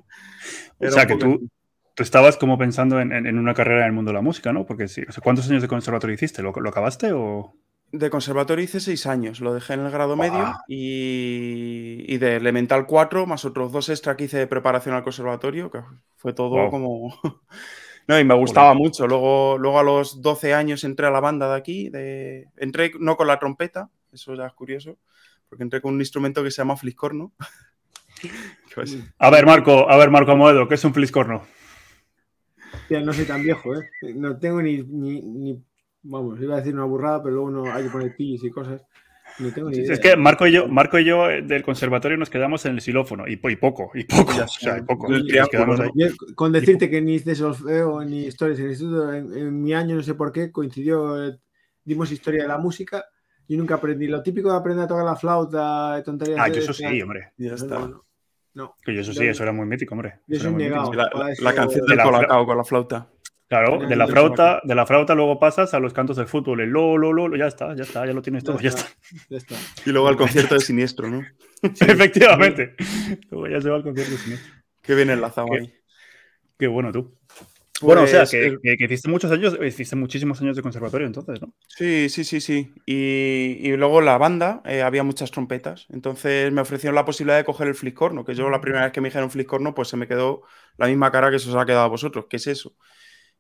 o 0.79 0.91
sea, 0.91 1.07
que 1.07 1.17
tú, 1.17 1.49
tú, 1.97 2.03
estabas 2.03 2.37
como 2.37 2.57
pensando 2.57 3.01
en, 3.01 3.13
en, 3.13 3.39
una 3.39 3.55
carrera 3.55 3.81
en 3.81 3.87
el 3.87 3.93
mundo 3.93 4.11
de 4.11 4.15
la 4.15 4.21
música, 4.21 4.53
¿no? 4.53 4.65
Porque 4.65 4.87
sí, 4.87 5.03
¿cuántos 5.23 5.51
años 5.51 5.63
de 5.63 5.69
conservatorio 5.69 6.15
hiciste? 6.15 6.43
¿Lo, 6.43 6.53
lo 6.53 6.69
acabaste 6.69 7.13
o...? 7.13 7.55
De 7.93 8.11
conservatorio 8.11 8.65
hice 8.65 8.81
seis 8.81 9.07
años, 9.07 9.41
lo 9.41 9.55
dejé 9.55 9.75
en 9.75 9.81
el 9.81 9.91
grado 9.91 10.17
medio 10.17 10.55
y, 10.67 12.19
de 12.19 12.37
elemental 12.37 12.85
4, 12.85 13.27
más 13.27 13.45
otros 13.45 13.71
dos 13.71 13.89
extra 13.89 14.17
que 14.17 14.25
hice 14.25 14.39
de 14.39 14.47
preparación 14.49 14.95
al 14.95 15.05
conservatorio, 15.05 15.71
que 15.71 15.81
fue 16.17 16.33
todo 16.33 16.69
como... 16.69 17.17
no, 18.09 18.19
y 18.19 18.25
me 18.25 18.35
gustaba 18.35 18.75
mucho. 18.75 19.07
Luego, 19.07 19.57
luego 19.57 19.79
a 19.79 19.85
los 19.85 20.21
12 20.21 20.53
años 20.53 20.83
entré 20.83 21.07
a 21.07 21.11
la 21.11 21.21
banda 21.21 21.49
de 21.49 21.57
aquí, 21.57 21.89
de... 21.89 22.49
entré 22.57 22.91
no 22.99 23.17
con 23.17 23.29
la 23.29 23.39
trompeta, 23.39 23.89
eso 24.13 24.35
ya 24.35 24.47
es 24.47 24.53
curioso, 24.53 24.99
porque 25.49 25.63
entré 25.63 25.81
con 25.81 25.95
un 25.95 26.01
instrumento 26.01 26.43
que 26.43 26.51
se 26.51 26.59
llama 26.59 26.77
fliscorno. 26.77 27.33
a 29.19 29.31
ver, 29.31 29.47
Marco, 29.47 29.89
a 29.89 29.97
ver, 29.97 30.11
Marco 30.11 30.33
Amoedo, 30.33 30.67
¿qué 30.67 30.75
es 30.75 30.85
un 30.85 30.93
fliscorno? 30.93 31.47
No 32.91 33.13
soy 33.13 33.25
tan 33.25 33.43
viejo, 33.43 33.75
¿eh? 33.75 33.91
No 34.15 34.39
tengo 34.39 34.63
ni, 34.63 34.83
ni 34.83 35.63
vamos, 36.09 36.41
iba 36.41 36.55
a 36.55 36.59
decir 36.59 36.75
una 36.75 36.85
burrada, 36.85 37.23
pero 37.23 37.35
luego 37.37 37.51
no 37.51 37.73
hay 37.73 37.85
que 37.85 37.91
poner 37.91 38.17
pillos 38.17 38.45
y 38.45 38.51
cosas. 38.51 38.83
No 39.39 39.53
tengo 39.53 39.71
ni 39.71 39.79
idea. 39.79 39.93
Es 39.93 40.01
que 40.01 40.17
Marco 40.17 40.47
y 40.47 40.53
yo, 40.53 40.69
Marco 40.69 40.99
y 40.99 41.05
yo 41.05 41.29
eh, 41.29 41.43
del 41.43 41.63
conservatorio 41.63 42.17
nos 42.17 42.31
quedamos 42.31 42.65
en 42.65 42.75
el 42.75 42.81
xilófono 42.81 43.29
y, 43.29 43.37
poco, 43.37 43.91
y 43.95 44.05
poco. 44.05 44.33
O 44.43 44.49
sea, 44.49 44.83
poco. 44.85 45.09
con 46.35 46.53
decirte 46.53 46.89
que 46.89 47.03
ni 47.03 47.15
hice 47.15 47.35
solfeo 47.35 48.03
ni 48.05 48.25
historias 48.27 48.59
en 48.61 48.65
el 48.67 48.71
instituto, 48.71 49.13
en, 49.13 49.63
mi 49.63 49.75
año 49.75 49.97
no 49.97 50.03
sé 50.03 50.15
por 50.15 50.33
qué, 50.33 50.51
coincidió, 50.51 51.27
eh, 51.27 51.39
dimos 51.85 52.11
historia 52.13 52.43
de 52.43 52.49
la 52.49 52.59
música. 52.59 53.05
y 53.49 53.57
nunca 53.57 53.77
aprendí 53.77 54.07
lo 54.07 54.23
típico 54.23 54.51
de 54.51 54.57
aprender 54.57 54.85
a 54.85 54.89
tocar 54.89 55.05
la 55.05 55.17
flauta, 55.17 56.03
tonterías. 56.05 56.39
Ah, 56.41 56.49
yo 56.49 56.61
eso 56.61 56.73
sí, 56.73 57.03
hombre. 57.03 57.33
Ya 57.37 57.55
está. 57.55 57.79
No, 57.79 58.06
Que 58.83 58.95
yo 58.95 59.01
eso 59.03 59.13
sí, 59.13 59.27
eso 59.27 59.43
era 59.43 59.53
muy 59.53 59.67
mítico, 59.67 59.95
hombre. 59.95 60.21
Yo 60.27 60.41
soy 60.41 60.55
negado. 60.55 60.93
La, 60.93 61.55
canción 61.55 61.87
del 61.87 62.01
colacao 62.01 62.47
con 62.47 62.57
la 62.57 62.65
flauta. 62.65 63.09
Claro, 63.49 63.87
de 63.87 63.95
la 63.95 64.09
flauta, 64.09 64.61
de 64.65 64.75
la 64.75 64.87
flauta 64.87 65.15
luego 65.15 65.39
pasas 65.39 65.73
a 65.73 65.79
los 65.79 65.93
cantos 65.93 66.17
del 66.17 66.27
fútbol, 66.27 66.63
el 66.63 66.71
lo, 66.71 66.99
lo, 66.99 67.13
lo, 67.13 67.37
ya 67.37 67.47
está, 67.47 67.77
ya 67.77 67.85
está, 67.85 68.05
ya 68.05 68.13
lo 68.13 68.21
tienes 68.21 68.43
todo, 68.43 68.59
ya, 68.59 68.71
está, 68.71 69.55
Y 69.85 69.91
luego 69.91 70.09
al 70.09 70.17
concierto 70.17 70.55
de 70.57 70.61
Siniestro, 70.63 71.09
¿no? 71.09 71.25
Efectivamente. 71.63 72.75
luego 73.31 73.47
ya 73.47 73.61
se 73.61 73.71
va 73.71 73.77
al 73.77 73.85
concierto 73.85 74.13
de 74.13 74.19
Siniestro. 74.19 74.53
Qué 74.83 74.95
bien 74.97 75.11
enlazado 75.11 75.47
ahí. 75.53 75.73
Qué 76.59 76.67
bueno 76.67 76.91
tú. 76.91 77.17
Bueno, 77.83 78.03
o 78.03 78.07
sea, 78.07 78.21
pues, 78.21 78.31
que, 78.31 78.77
que, 78.77 78.85
hiciste 78.85 79.09
muchos 79.09 79.31
años, 79.31 79.57
hiciste 79.65 79.97
muchísimos 79.97 80.41
años 80.41 80.57
de 80.57 80.63
conservatorio 80.63 81.07
entonces, 81.07 81.41
¿no? 81.41 81.55
Sí, 81.69 82.09
sí, 82.09 82.25
sí, 82.25 82.41
sí. 82.41 82.73
Y, 82.87 83.59
y 83.61 83.77
luego 83.77 84.01
la 84.01 84.19
banda, 84.19 84.63
eh, 84.65 84.83
había 84.83 85.03
muchas 85.03 85.31
trompetas. 85.31 85.87
Entonces 85.91 86.53
me 86.53 86.61
ofrecieron 86.61 86.95
la 86.95 87.05
posibilidad 87.05 87.37
de 87.37 87.45
coger 87.45 87.69
el 87.69 87.75
fliscorno, 87.75 88.25
que 88.25 88.35
yo 88.35 88.49
la 88.51 88.61
primera 88.61 88.85
vez 88.85 88.93
que 88.93 89.01
me 89.01 89.09
dijeron 89.09 89.31
fliscorno, 89.31 89.75
pues 89.75 89.89
se 89.89 89.97
me 89.97 90.09
quedó 90.09 90.43
la 90.77 90.87
misma 90.87 91.11
cara 91.11 91.31
que 91.31 91.39
se 91.39 91.49
os 91.49 91.57
ha 91.57 91.67
quedado 91.67 91.85
a 91.85 91.89
vosotros. 91.89 92.27
¿Qué 92.29 92.37
es 92.37 92.47
eso? 92.47 92.77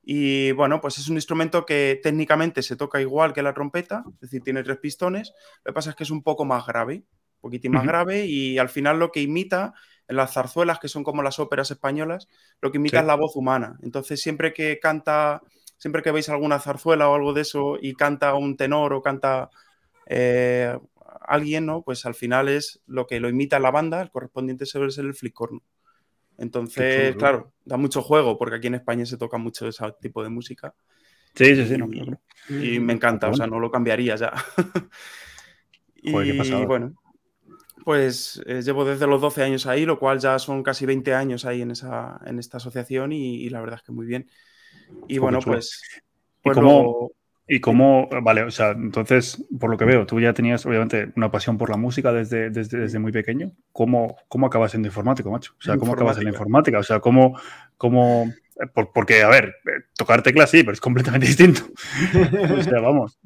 Y 0.09 0.53
bueno, 0.53 0.81
pues 0.81 0.99
es 0.99 1.09
un 1.09 1.17
instrumento 1.17 1.67
que 1.67 1.99
técnicamente 2.01 2.63
se 2.63 2.77
toca 2.77 3.01
igual 3.01 3.33
que 3.33 3.43
la 3.43 3.55
trompeta, 3.55 4.05
es 4.15 4.21
decir, 4.21 4.41
tiene 4.43 4.63
tres 4.63 4.79
pistones. 4.79 5.33
Lo 5.65 5.71
que 5.71 5.75
pasa 5.75 5.91
es 5.91 5.97
que 5.97 6.05
es 6.05 6.11
un 6.11 6.23
poco 6.23 6.45
más 6.45 6.65
grave, 6.65 6.95
un 6.95 7.41
poquitín 7.41 7.73
más 7.73 7.85
grave, 7.85 8.25
y 8.25 8.57
al 8.59 8.69
final 8.69 9.01
lo 9.01 9.11
que 9.11 9.23
imita 9.23 9.75
en 10.09 10.17
las 10.17 10.35
zarzuelas, 10.35 10.79
que 10.79 10.89
son 10.89 11.05
como 11.05 11.23
las 11.23 11.39
óperas 11.39 11.71
españolas, 11.71 12.29
lo 12.61 12.71
que 12.71 12.79
imita 12.79 13.01
es 13.01 13.07
la 13.07 13.17
voz 13.17 13.37
humana. 13.37 13.79
Entonces, 13.83 14.21
siempre 14.21 14.53
que 14.53 14.79
canta, 14.81 15.43
siempre 15.77 16.03
que 16.03 16.13
veis 16.13 16.29
alguna 16.29 16.61
zarzuela 16.61 17.09
o 17.09 17.15
algo 17.15 17.33
de 17.33 17.43
eso 17.43 17.77
y 17.81 17.95
canta 17.95 18.35
un 18.35 18.57
tenor 18.57 18.93
o 18.93 19.03
canta 19.03 19.51
eh, 20.07 20.79
alguien, 21.23 21.67
¿no? 21.67 21.83
Pues 21.83 22.07
al 22.07 22.15
final 22.15 22.49
es 22.49 22.81
lo 22.87 23.07
que 23.07 23.21
lo 23.21 23.29
imita 23.29 23.59
la 23.59 23.71
banda, 23.71 24.01
el 24.01 24.11
correspondiente 24.11 24.67
ser 24.67 24.83
el 24.83 25.15
flicorno. 25.15 25.63
Entonces, 26.39 27.17
claro, 27.17 27.53
da 27.65 27.77
mucho 27.77 28.03
juego 28.03 28.39
porque 28.39 28.57
aquí 28.57 28.67
en 28.67 28.75
España 28.75 29.07
se 29.07 29.17
toca 29.17 29.39
mucho 29.39 29.67
ese 29.67 29.85
tipo 30.01 30.23
de 30.23 30.29
música. 30.29 30.75
Sí, 31.35 31.55
sí, 31.55 31.67
sí. 31.67 31.77
y, 32.49 32.81
me 32.81 32.93
encanta, 32.93 33.29
o 33.29 33.35
sea, 33.35 33.47
no 33.47 33.59
lo 33.59 33.71
cambiaría 33.71 34.17
ya. 34.17 34.33
y 35.95 36.13
bueno, 36.67 36.95
pues 37.87 38.43
eh, 38.47 38.63
llevo 38.63 38.85
desde 38.85 39.07
los 39.07 39.21
12 39.21 39.45
años 39.45 39.65
ahí, 39.65 39.87
lo 39.87 40.01
cual 40.01 40.19
ya 40.19 40.41
son 40.41 40.65
casi 40.65 40.87
20 40.87 41.15
años 41.15 41.45
ahí 41.45 41.63
en, 41.63 41.71
esa, 41.71 42.21
en 42.27 42.41
esta 42.41 42.57
asociación 42.57 43.13
y, 43.13 43.49
la 43.49 43.61
verdad 43.61 43.79
es 43.79 43.87
que 43.87 43.93
muy 43.93 44.07
bien. 44.07 44.29
Y 45.07 45.19
bueno, 45.19 45.39
pues... 45.39 45.81
pues 46.43 46.59
y 47.47 47.61
cómo, 47.61 48.09
vale, 48.25 48.43
o 48.43 48.51
sea, 48.51 48.71
entonces, 48.71 49.41
por 49.61 49.71
lo 49.71 49.79
que 49.79 49.85
veo, 49.85 50.05
tú 50.05 50.19
ya 50.19 50.33
tenías 50.33 50.67
obviamente 50.67 51.13
una 51.15 51.31
pasión 51.31 51.59
por 51.59 51.71
la 51.71 51.77
música 51.77 52.13
desde, 52.13 52.51
desde, 52.51 52.77
desde 52.77 52.99
muy 52.99 53.13
pequeño. 53.13 53.53
¿Cómo, 53.71 54.17
¿Cómo 54.27 54.49
acabas 54.49 54.73
siendo 54.73 54.89
informático, 54.89 55.31
macho? 55.31 55.55
O 55.57 55.63
sea, 55.63 55.77
¿cómo 55.77 55.93
acabas 55.93 56.19
en 56.19 56.25
la 56.25 56.31
informática? 56.31 56.81
O 56.81 56.83
sea, 56.83 56.99
¿cómo, 56.99 57.39
cómo 57.77 58.33
porque, 58.95 59.23
a 59.23 59.29
ver, 59.29 59.55
tocar 59.97 60.25
teclas 60.25 60.51
sí, 60.51 60.65
pero 60.65 60.73
es 60.73 60.81
completamente 60.81 61.27
distinto. 61.29 61.61
o 62.51 62.63
sea, 62.65 62.81
vamos. 62.81 63.17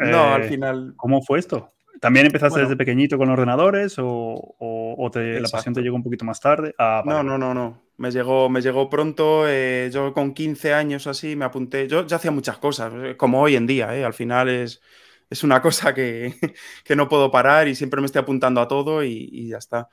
No, 0.00 0.32
al 0.32 0.44
eh, 0.44 0.48
final. 0.48 0.94
¿Cómo 0.96 1.20
fue 1.20 1.40
esto? 1.40 1.74
¿También 2.00 2.26
empezaste 2.26 2.60
desde 2.60 2.76
pequeñito 2.76 3.18
con 3.18 3.28
ordenadores 3.28 3.96
o, 3.98 4.56
o, 4.58 5.10
te, 5.10 5.40
la 5.40 5.48
pasión 5.48 5.74
te 5.74 5.82
llegó 5.82 5.96
un 5.96 6.02
poquito 6.02 6.24
más 6.24 6.40
tarde? 6.40 6.74
Ah, 6.78 7.02
no, 7.04 7.22
no, 7.22 7.38
no, 7.38 7.54
no. 7.54 7.82
Me 7.96 8.10
llegó, 8.10 8.48
me 8.48 8.60
llegó 8.60 8.88
pronto. 8.88 9.48
Eh, 9.48 9.90
yo 9.92 10.12
con 10.12 10.32
15 10.32 10.72
años 10.74 11.06
así 11.06 11.34
me 11.34 11.44
apunté. 11.44 11.88
Yo 11.88 12.06
ya 12.06 12.16
hacía 12.16 12.30
muchas 12.30 12.58
cosas, 12.58 12.92
eh, 12.96 13.16
como 13.16 13.40
hoy 13.40 13.56
en 13.56 13.66
día. 13.66 13.96
Eh. 13.96 14.04
Al 14.04 14.14
final 14.14 14.48
es, 14.48 14.80
es 15.28 15.42
una 15.42 15.60
cosa 15.62 15.94
que, 15.94 16.34
que, 16.84 16.96
no 16.96 17.08
puedo 17.08 17.30
parar 17.30 17.66
y 17.66 17.74
siempre 17.74 18.00
me 18.00 18.06
estoy 18.06 18.20
apuntando 18.20 18.60
a 18.60 18.68
todo 18.68 19.02
y, 19.02 19.28
y 19.32 19.48
ya 19.48 19.58
está. 19.58 19.88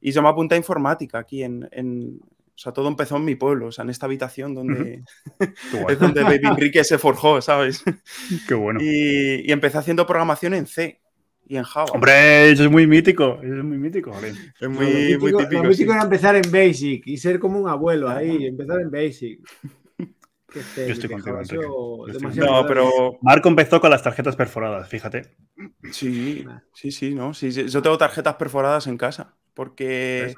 Y 0.00 0.12
yo 0.12 0.22
me 0.22 0.28
apunté 0.28 0.54
a 0.54 0.58
informática 0.58 1.18
aquí 1.18 1.42
en, 1.42 1.68
en, 1.72 2.20
o 2.22 2.60
sea, 2.60 2.72
todo 2.72 2.86
empezó 2.86 3.16
en 3.16 3.24
mi 3.24 3.34
pueblo, 3.34 3.66
o 3.66 3.72
sea, 3.72 3.82
en 3.82 3.90
esta 3.90 4.06
habitación 4.06 4.54
donde 4.54 5.02
es 5.88 5.98
donde 5.98 6.22
Baby 6.22 6.46
Enrique 6.46 6.84
se 6.84 6.98
forjó, 6.98 7.42
¿sabes? 7.42 7.82
Qué 8.48 8.54
bueno. 8.54 8.80
Y, 8.80 9.48
y, 9.48 9.52
empecé 9.52 9.78
haciendo 9.78 10.06
programación 10.06 10.54
en 10.54 10.66
C 10.66 11.00
y 11.48 11.56
en 11.56 11.64
Java. 11.64 11.90
Hombre, 11.92 12.50
eso 12.50 12.64
es 12.64 12.70
muy 12.70 12.86
mítico. 12.86 13.38
Eso 13.42 13.56
es 13.56 13.64
muy 13.64 13.78
mítico. 13.78 14.12
Es 14.60 14.68
muy, 14.68 15.16
muy 15.18 15.32
típico. 15.32 15.62
Lo 15.62 15.68
mítico 15.68 15.92
era 15.92 16.02
empezar 16.02 16.36
en 16.36 16.50
Basic 16.50 17.06
y 17.06 17.16
ser 17.16 17.38
como 17.38 17.58
un 17.58 17.68
abuelo 17.68 18.08
ahí, 18.08 18.46
empezar 18.46 18.80
en 18.80 18.90
Basic. 18.90 19.40
Yo 20.54 20.60
estoy 20.60 21.10
contigo, 21.10 22.06
No, 22.36 22.66
pero 22.66 23.18
Marco 23.20 23.48
empezó 23.48 23.80
con 23.80 23.90
las 23.90 24.02
tarjetas 24.02 24.34
perforadas, 24.34 24.88
fíjate. 24.88 25.36
Sí, 25.92 26.44
sí, 26.72 26.90
sí, 26.90 27.14
no. 27.14 27.34
Sí, 27.34 27.50
yo 27.50 27.82
tengo 27.82 27.98
tarjetas 27.98 28.36
perforadas 28.36 28.86
en 28.86 28.96
casa 28.96 29.36
porque 29.52 30.34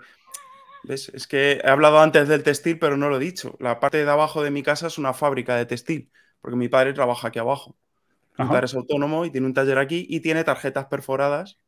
¿ves? 0.85 1.11
es 1.15 1.27
que 1.27 1.61
he 1.63 1.69
hablado 1.69 2.01
antes 2.01 2.27
del 2.27 2.43
textil, 2.43 2.79
pero 2.79 2.97
no 2.97 3.09
lo 3.09 3.17
he 3.17 3.21
dicho. 3.21 3.57
La 3.61 3.79
parte 3.79 4.05
de 4.05 4.11
abajo 4.11 4.43
de 4.43 4.51
mi 4.51 4.63
casa 4.63 4.89
es 4.89 4.99
una 4.99 5.13
fábrica 5.13 5.57
de 5.57 5.67
textil, 5.67 6.11
porque 6.41 6.57
mi 6.57 6.69
padre 6.69 6.93
trabaja 6.93 7.29
aquí 7.29 7.39
abajo. 7.39 7.77
Mi 8.43 8.49
padre 8.49 8.67
es 8.67 8.75
autónomo 8.75 9.25
y 9.25 9.31
tiene 9.31 9.47
un 9.47 9.55
taller 9.55 9.79
aquí 9.79 10.07
y 10.09 10.21
tiene 10.21 10.45
tarjetas 10.45 10.87
perforadas 10.87 11.59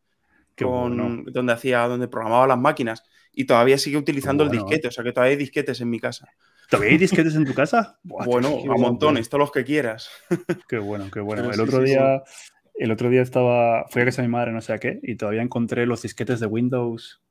con, 0.56 1.24
donde 1.24 1.52
hacía, 1.52 1.86
donde 1.86 2.08
programaba 2.08 2.46
las 2.46 2.58
máquinas 2.58 3.02
y 3.32 3.44
todavía 3.44 3.78
sigue 3.78 3.96
utilizando 3.96 4.44
el 4.44 4.50
disquete, 4.50 4.88
o 4.88 4.90
sea 4.90 5.02
que 5.04 5.12
todavía 5.12 5.32
hay 5.32 5.38
disquetes 5.38 5.80
en 5.80 5.90
mi 5.90 5.98
casa. 5.98 6.28
¿Todavía 6.68 6.92
hay 6.92 6.98
disquetes 6.98 7.34
en 7.34 7.44
tu 7.44 7.54
casa? 7.54 7.98
bueno, 8.02 8.58
a 8.70 8.78
montones, 8.78 9.28
todos 9.28 9.40
los 9.40 9.52
que 9.52 9.64
quieras. 9.64 10.10
Qué 10.68 10.78
bueno, 10.78 11.10
qué 11.12 11.20
bueno. 11.20 11.50
el 11.50 11.60
otro 11.60 11.80
día, 11.80 12.22
el 12.74 12.90
otro 12.90 13.10
día 13.10 13.22
estaba, 13.22 13.86
fui 13.88 14.02
a 14.02 14.04
casa 14.06 14.22
de 14.22 14.28
mi 14.28 14.32
madre, 14.32 14.52
no 14.52 14.60
sé 14.60 14.72
a 14.72 14.78
qué, 14.78 14.98
y 15.02 15.16
todavía 15.16 15.42
encontré 15.42 15.86
los 15.86 16.02
disquetes 16.02 16.40
de 16.40 16.46
Windows 16.46 17.22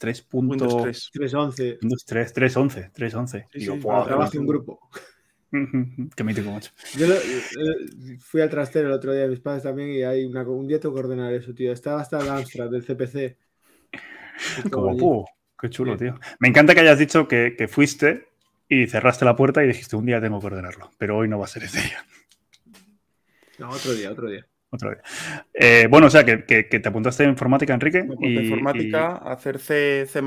3.3. 0.00 1.10
3.11. 1.12 1.78
Windows 1.82 2.04
3, 2.06 2.34
3.11, 2.34 2.92
3.11. 2.92 3.46
Sí, 3.52 3.60
sí, 3.60 3.80
trabajo 3.80 4.36
en 4.36 4.46
grupo. 4.46 4.80
Qué 5.50 6.24
mítico, 6.24 6.50
macho. 6.50 6.70
Yo 6.96 7.06
eh, 7.12 8.18
fui 8.20 8.40
al 8.40 8.50
trastero 8.50 8.86
el 8.88 8.94
otro 8.94 9.12
día 9.12 9.22
de 9.22 9.28
mis 9.28 9.40
padres 9.40 9.64
también 9.64 9.90
y 9.90 10.02
hay 10.02 10.24
una, 10.24 10.42
un 10.42 10.68
día 10.68 10.78
tengo 10.78 10.94
que 10.94 11.00
ordenar 11.00 11.32
eso, 11.32 11.52
tío. 11.54 11.72
Estaba 11.72 12.00
hasta 12.00 12.20
el 12.20 12.28
Amstrad 12.28 12.70
del 12.70 12.84
CPC. 12.84 13.36
Como, 14.70 15.26
qué 15.60 15.70
chulo, 15.70 15.96
tío. 15.96 16.18
Me 16.38 16.48
encanta 16.48 16.74
que 16.74 16.80
hayas 16.80 16.98
dicho 16.98 17.26
que, 17.26 17.56
que, 17.58 17.66
fuiste 17.66 18.28
y 18.68 18.86
cerraste 18.86 19.24
la 19.24 19.34
puerta 19.34 19.64
y 19.64 19.66
dijiste 19.66 19.96
un 19.96 20.06
día 20.06 20.20
tengo 20.20 20.40
que 20.40 20.46
ordenarlo, 20.46 20.90
pero 20.98 21.16
hoy 21.16 21.28
no 21.28 21.38
va 21.38 21.46
a 21.46 21.48
ser 21.48 21.64
ese 21.64 21.80
día. 21.80 22.04
No, 23.58 23.70
otro 23.70 23.92
día, 23.92 24.10
otro 24.10 24.30
día. 24.30 24.46
Otro 24.72 24.90
día. 24.90 25.02
Eh, 25.52 25.88
bueno, 25.90 26.06
o 26.06 26.10
sea, 26.10 26.24
que, 26.24 26.44
que, 26.44 26.62
te 26.62 26.88
apuntaste 26.88 27.24
en 27.24 27.30
informática, 27.30 27.74
Enrique. 27.74 28.06
y, 28.20 28.38
informática, 28.38 29.16
hacer 29.16 29.58
C, 29.58 30.06
C 30.06 30.22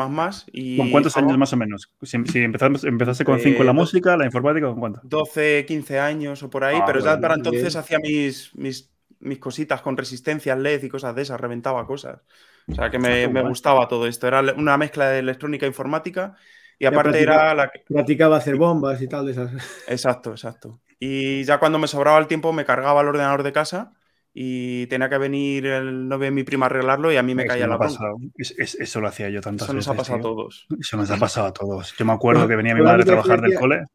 y. 0.51 0.77
¿Con 0.77 0.91
cuántos 0.91 1.15
años 1.15 1.37
más 1.37 1.53
o 1.53 1.57
menos? 1.57 1.93
Si, 2.01 2.17
empezaste 2.17 3.23
con 3.23 3.39
5 3.39 3.59
en 3.59 3.65
la 3.65 3.71
eh, 3.71 3.75
música, 3.75 4.17
la 4.17 4.25
informática, 4.25 4.67
¿con 4.67 4.79
cuánto? 4.81 4.99
12, 5.03 5.63
15 5.65 5.99
años 5.99 6.43
o 6.43 6.49
por 6.49 6.65
ahí, 6.65 6.77
ah, 6.77 6.83
pero 6.85 6.99
ya 6.99 7.17
para 7.21 7.35
entonces 7.35 7.73
hacía 7.77 7.99
mis, 7.99 8.53
mis, 8.55 8.91
mis 9.21 9.39
cositas 9.39 9.81
con 9.81 9.95
resistencia 9.95 10.57
LED 10.57 10.83
y 10.83 10.89
cosas 10.89 11.15
de 11.15 11.21
esas, 11.21 11.39
reventaba 11.39 11.87
cosas. 11.87 12.19
O 12.67 12.75
sea, 12.75 12.89
que 12.89 12.99
me, 12.99 13.29
me 13.29 13.43
gustaba 13.43 13.87
todo 13.87 14.07
esto. 14.07 14.27
Era 14.27 14.41
una 14.57 14.77
mezcla 14.77 15.09
de 15.09 15.19
electrónica 15.19 15.65
e 15.65 15.69
informática 15.69 16.35
y 16.79 16.85
aparte 16.85 17.21
era 17.21 17.53
la 17.53 17.69
que... 17.69 17.79
Platicaba 17.79 18.37
hacer 18.37 18.57
bombas 18.57 19.01
y 19.01 19.07
tal 19.07 19.25
de 19.25 19.31
esas. 19.31 19.51
Exacto, 19.87 20.31
exacto. 20.31 20.81
Y 20.99 21.45
ya 21.45 21.59
cuando 21.59 21.79
me 21.79 21.87
sobraba 21.87 22.19
el 22.19 22.27
tiempo 22.27 22.51
me 22.51 22.65
cargaba 22.65 23.01
el 23.01 23.07
ordenador 23.07 23.43
de 23.43 23.53
casa 23.53 23.93
y 24.33 24.87
tenía 24.87 25.09
que 25.09 25.17
venir 25.17 25.65
el 25.67 26.07
novio 26.07 26.25
de 26.25 26.31
mi 26.31 26.43
prima 26.43 26.65
a 26.65 26.69
arreglarlo 26.69 27.11
y 27.11 27.17
a 27.17 27.23
mí 27.23 27.35
me 27.35 27.45
caía 27.45 27.67
la 27.67 27.77
bronca. 27.77 28.13
eso 28.37 29.01
lo 29.01 29.07
hacía 29.07 29.29
yo 29.29 29.41
tantas 29.41 29.67
veces. 29.67 29.83
Eso 29.83 29.93
nos 29.93 29.95
ha 29.95 29.97
pasado 29.97 30.19
a 30.19 30.21
todos. 30.21 30.67
Eso 30.79 30.97
nos 30.97 31.11
ha 31.11 31.17
pasado 31.17 31.47
a 31.47 31.53
todos. 31.53 31.95
Yo 31.97 32.05
me 32.05 32.13
acuerdo 32.13 32.47
que 32.47 32.55
venía 32.55 32.73
mi 32.73 32.81
madre 32.81 33.03
a 33.03 33.05
trabajar 33.05 33.41
del 33.41 33.55
cole. 33.55 33.85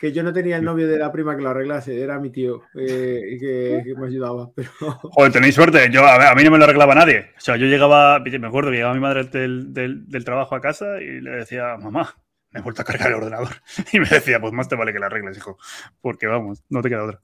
Que 0.00 0.12
yo 0.12 0.22
no 0.22 0.32
tenía 0.32 0.56
el 0.58 0.64
novio 0.64 0.86
de 0.88 0.98
la 0.98 1.10
prima 1.10 1.34
que 1.34 1.42
lo 1.42 1.48
arreglase, 1.48 1.98
era 1.98 2.18
mi 2.20 2.28
tío 2.28 2.64
eh, 2.74 3.38
que, 3.40 3.94
me 3.96 4.08
ayudaba. 4.08 4.50
Pero... 4.54 4.68
Joder, 5.02 5.32
tenéis 5.32 5.54
suerte. 5.54 5.88
Yo, 5.90 6.06
a, 6.06 6.34
mí 6.34 6.44
no 6.44 6.50
me 6.50 6.58
lo 6.58 6.64
arreglaba 6.64 6.94
nadie. 6.94 7.30
O 7.36 7.40
sea, 7.40 7.56
yo 7.56 7.66
llegaba, 7.66 8.18
me 8.18 8.46
acuerdo 8.46 8.70
que 8.70 8.76
llegaba 8.76 8.92
mi 8.92 9.00
madre 9.00 9.24
del, 9.24 9.72
del, 9.72 10.06
del 10.06 10.24
trabajo 10.24 10.54
a 10.54 10.60
casa 10.60 11.00
y 11.00 11.22
le 11.22 11.30
decía, 11.30 11.78
mamá, 11.78 12.14
me 12.50 12.60
he 12.60 12.62
vuelto 12.62 12.82
a 12.82 12.84
cargar 12.84 13.08
el 13.08 13.14
ordenador. 13.14 13.48
Y 13.92 14.00
me 14.00 14.08
decía, 14.08 14.40
pues 14.40 14.52
más 14.52 14.68
te 14.68 14.76
vale 14.76 14.92
que 14.92 14.98
lo 14.98 15.06
arregles, 15.06 15.36
hijo, 15.38 15.58
porque 16.00 16.26
vamos, 16.26 16.62
no 16.68 16.82
te 16.82 16.88
queda 16.90 17.04
otra. 17.04 17.20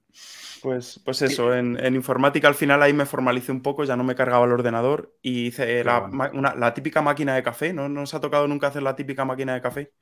Pues, 0.63 1.01
pues 1.05 1.23
eso, 1.23 1.55
en, 1.55 1.77
informática 1.95 2.47
al 2.47 2.55
final 2.55 2.83
ahí 2.83 2.93
me 2.93 3.05
formalicé 3.05 3.51
un 3.51 3.63
poco, 3.63 3.83
ya 3.85 3.97
no 3.97 4.05
me 4.05 4.15
cargaba 4.15 4.47
el 4.47 4.53
ordenador 4.53 5.17
y 5.21 5.47
hice 5.47 5.83
la, 5.83 6.09
la, 6.57 6.75
típica 6.75 7.03
máquina 7.03 7.35
de 7.35 7.43
café, 7.43 7.73
¿no? 7.73 7.89
¿No 7.89 8.03
os 8.03 8.15
ha 8.15 8.21
tocado 8.21 8.47
nunca 8.47 8.69
hacer 8.69 8.83
la 8.83 8.95
típica 8.95 9.25
máquina 9.25 9.55
de 9.55 9.61
café? 9.61 9.93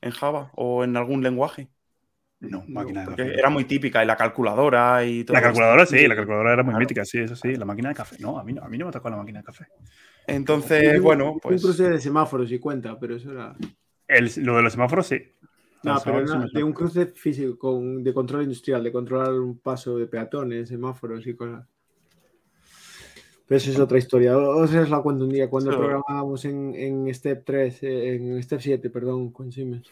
¿En 0.00 0.10
Java 0.10 0.50
o 0.56 0.82
en 0.82 0.96
algún 0.96 1.22
lenguaje? 1.22 1.68
No, 2.40 2.64
máquina 2.66 3.02
de 3.02 3.06
café. 3.08 3.38
Era 3.38 3.48
muy 3.48 3.64
típica, 3.64 4.02
y 4.02 4.06
la 4.06 4.16
calculadora 4.16 5.04
y 5.04 5.24
todo. 5.24 5.34
La 5.34 5.42
calculadora, 5.42 5.86
sí, 5.86 6.06
la 6.06 6.16
calculadora 6.16 6.52
era 6.52 6.62
muy 6.62 6.74
mítica, 6.74 7.04
sí, 7.04 7.20
eso 7.20 7.36
sí. 7.36 7.54
La 7.54 7.64
máquina 7.64 7.90
de 7.90 7.94
café, 7.94 8.16
no, 8.18 8.38
a 8.38 8.44
mí 8.44 8.52
no, 8.52 8.62
a 8.62 8.68
mí 8.68 8.76
no 8.76 8.86
me 8.86 8.92
tocó 8.92 9.08
la 9.10 9.16
máquina 9.16 9.40
de 9.40 9.44
café. 9.44 9.66
Entonces, 10.26 11.00
bueno, 11.00 11.36
pues. 11.40 11.62
Un 11.62 11.70
cruce 11.70 11.88
de 11.88 12.00
semáforos 12.00 12.50
y 12.50 12.58
cuenta, 12.58 12.98
pero 12.98 13.16
eso 13.16 13.32
era. 13.32 13.56
lo 14.36 14.56
de 14.56 14.62
los 14.62 14.72
semáforos, 14.72 15.06
sí. 15.06 15.35
No, 15.86 16.00
pero 16.04 16.48
de 16.52 16.64
un 16.64 16.72
cruce 16.72 17.06
físico 17.06 17.56
con, 17.56 18.02
de 18.02 18.12
control 18.12 18.42
industrial, 18.42 18.82
de 18.82 18.90
controlar 18.90 19.32
un 19.34 19.58
paso 19.58 19.96
de 19.96 20.06
peatones, 20.06 20.68
semáforos 20.68 21.24
y 21.26 21.34
cosas. 21.34 21.64
Pero 23.46 23.56
eso 23.56 23.70
es 23.70 23.78
otra 23.78 23.98
historia. 23.98 24.36
O 24.36 24.66
sea, 24.66 24.80
os 24.82 24.90
la 24.90 25.00
cuento 25.00 25.24
un 25.24 25.30
día 25.30 25.48
cuando 25.48 25.70
programábamos 25.70 26.44
en, 26.44 26.74
en, 26.74 27.14
Step 27.14 27.44
3, 27.44 27.82
eh, 27.84 28.14
en 28.16 28.42
Step 28.42 28.60
7, 28.60 28.90
perdón, 28.90 29.30
con 29.30 29.52
Siemens. 29.52 29.88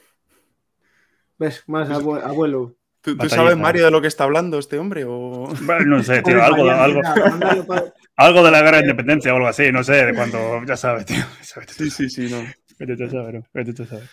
¿Ves? 1.39 1.63
Más 1.69 1.89
abuelo. 1.89 2.75
¿Tú, 3.01 3.17
sabes, 3.29 3.57
Mario, 3.57 3.85
de 3.85 3.91
lo 3.91 4.01
que 4.01 4.09
está 4.09 4.25
hablando 4.25 4.59
este 4.59 4.79
hombre? 4.79 5.05
O... 5.05 5.47
Bueno, 5.63 5.97
no 5.97 6.03
sé, 6.03 6.23
tío, 6.25 6.43
algo, 6.43 6.69
algo, 6.71 7.01
algo, 8.17 8.43
de 8.43 8.51
la 8.51 8.63
guerra 8.63 8.79
de 8.79 8.85
independencia 8.85 9.33
o 9.33 9.37
algo 9.37 9.49
así, 9.49 9.71
no 9.71 9.85
sé, 9.85 10.07
de 10.07 10.15
cuando, 10.15 10.65
ya 10.65 10.77
sabes, 10.77 11.05
tío. 11.07 11.23
Sí, 11.69 11.91
sí, 11.91 12.09
sí, 12.09 12.29
no. 12.31 12.43
Vete 12.79 13.05
a 13.05 13.11
saber, 13.11 13.45
vete 13.53 13.83
a 13.83 13.87
saber. 13.87 14.09